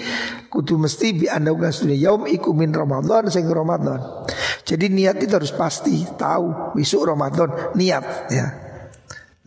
[0.52, 4.28] kudu mesti bi anda dunia yaum iku min Ramadan sing Ramadan.
[4.68, 8.46] Jadi niat itu harus pasti tahu besok Ramadan niat ya.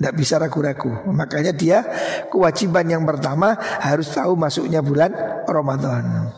[0.01, 1.14] Tidak bisa ragu-ragu.
[1.14, 1.86] Makanya dia
[2.34, 5.14] kewajiban yang pertama Harus tahu masuknya bulan
[5.45, 6.34] Ramadan.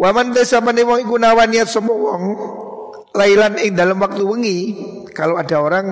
[0.00, 2.24] Waman desa wong iku niat semua wong
[3.18, 4.58] Lailan ing dalam waktu wengi
[5.10, 5.86] Kalau ada orang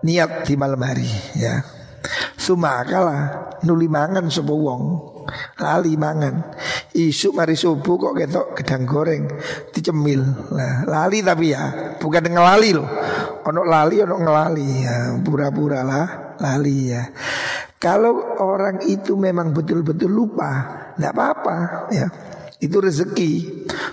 [0.00, 1.60] niat di malam hari ya.
[2.38, 3.18] Sumakala
[3.66, 4.82] nuli mangan semua wong
[5.58, 6.54] lali mangan.
[6.94, 9.24] Isu mari subuh kok ketok gedang goreng
[9.74, 10.22] dicemil.
[10.54, 12.88] Nah, lali tapi ya bukan ngelali loh
[13.44, 14.96] ono lali ono ngelali ya.
[15.20, 17.02] Pura-pura lah lali ya.
[17.76, 20.52] Kalau orang itu memang betul-betul lupa
[20.96, 21.56] tidak apa-apa
[21.92, 22.06] ya.
[22.56, 23.32] Itu rezeki.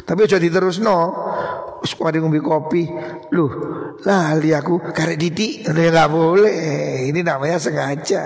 [0.07, 1.11] Tapi jadi terus no
[1.83, 2.87] Sekolah ngombe kopi
[3.35, 3.51] Loh
[4.07, 6.63] lali aku karek didik Udah nggak boleh
[7.11, 8.23] Ini namanya sengaja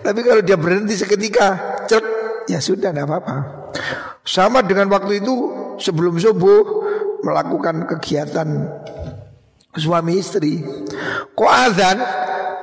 [0.00, 2.04] Tapi kalau dia berhenti seketika Cek
[2.46, 3.36] Ya sudah tidak apa-apa
[4.22, 5.34] Sama dengan waktu itu
[5.82, 6.62] Sebelum subuh
[7.26, 8.48] Melakukan kegiatan
[9.76, 10.64] suami istri.
[11.36, 11.96] Kok azan?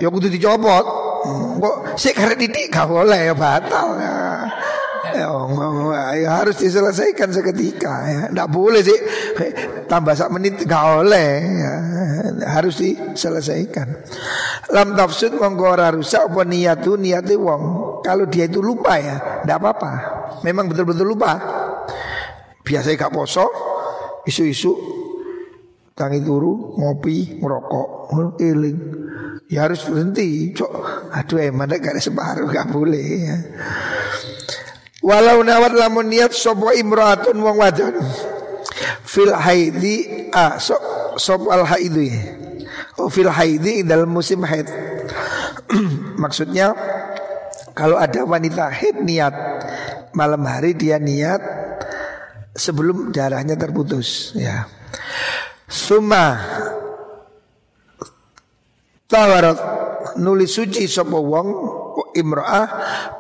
[0.02, 0.86] Ya kudu dicopot.
[1.24, 4.44] Hmm, kok sik karek didik boleh ya batal ya.
[5.14, 5.30] Ya,
[6.18, 8.22] ya harus diselesaikan seketika ya.
[8.34, 8.98] Nggak boleh sih
[9.86, 11.74] tambah sak menit gak boleh ya.
[12.50, 13.88] Harus diselesaikan.
[14.74, 17.64] Lam tafsud monggo ora rusak apa niatu niate wong.
[18.04, 19.92] Kalau dia itu lupa ya, ndak apa-apa.
[20.44, 21.40] Memang betul-betul lupa.
[22.64, 23.46] Biasanya gak poso,
[24.24, 24.72] isu-isu
[25.94, 28.10] tangi turu ngopi ngerokok
[28.42, 28.78] eling
[29.46, 30.74] ya harus berhenti cok
[31.14, 33.38] aduh emang gak ada separuh gak boleh ya.
[35.04, 38.00] Walau nawat lamun niat sopo imro'atun wong wadon
[39.04, 40.80] fil haidi ah so,
[41.20, 42.10] sop al haidi
[42.98, 44.70] oh fil haidi dalam musim haid.
[46.24, 46.72] Maksudnya
[47.74, 49.34] kalau ada wanita haid niat
[50.14, 51.42] malam hari dia niat
[52.54, 54.70] sebelum darahnya terputus ya.
[55.68, 56.38] Suma
[59.10, 59.58] Tawarat
[60.18, 61.50] nulis suci sapa wong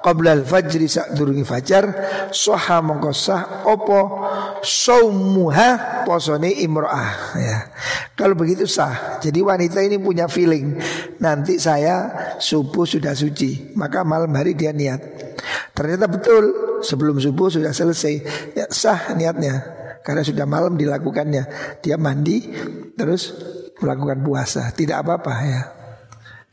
[0.06, 0.86] qabla al-fajri
[1.18, 1.84] durungi fajar
[2.30, 4.00] soha mongko sah apa
[4.62, 7.58] saumuha posone imra'ah ya.
[8.14, 9.18] Kalau begitu sah.
[9.18, 10.78] Jadi wanita ini punya feeling
[11.18, 15.02] nanti saya subuh sudah suci, maka malam hari dia niat.
[15.74, 16.44] Ternyata betul
[16.86, 18.16] sebelum subuh sudah selesai
[18.54, 19.64] ya sah niatnya
[20.04, 21.44] karena sudah malam dilakukannya
[21.80, 22.44] dia mandi
[22.94, 23.32] terus
[23.80, 25.62] melakukan puasa tidak apa-apa ya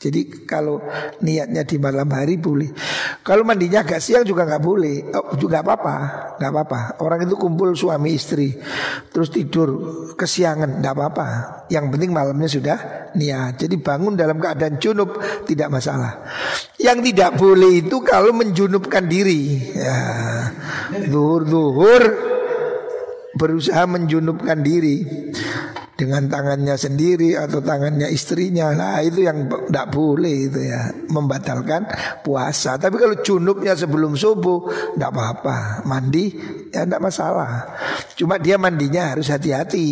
[0.01, 0.81] jadi kalau
[1.21, 2.73] niatnya di malam hari boleh.
[3.21, 5.13] Kalau mandinya agak siang juga nggak boleh.
[5.13, 5.97] Oh, juga apa-apa,
[6.41, 6.81] nggak apa-apa.
[7.05, 8.57] Orang itu kumpul suami istri,
[9.13, 9.69] terus tidur
[10.17, 11.27] kesiangan, nggak apa-apa.
[11.69, 12.79] Yang penting malamnya sudah
[13.13, 13.61] niat.
[13.61, 16.25] Jadi bangun dalam keadaan junub tidak masalah.
[16.81, 19.69] Yang tidak boleh itu kalau menjunubkan diri.
[19.77, 20.01] Ya,
[21.13, 22.03] duhur duhur
[23.37, 25.05] berusaha menjunubkan diri
[26.01, 28.73] dengan tangannya sendiri atau tangannya istrinya.
[28.73, 31.85] Nah itu yang tidak boleh itu ya membatalkan
[32.25, 32.81] puasa.
[32.81, 34.65] Tapi kalau junubnya sebelum subuh
[34.97, 36.33] tidak apa-apa mandi
[36.73, 37.77] ya tidak masalah.
[38.17, 39.85] Cuma dia mandinya harus hati-hati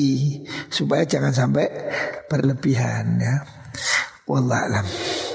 [0.72, 1.68] supaya jangan sampai
[2.32, 3.44] berlebihan ya.
[4.24, 5.27] Wallahualam.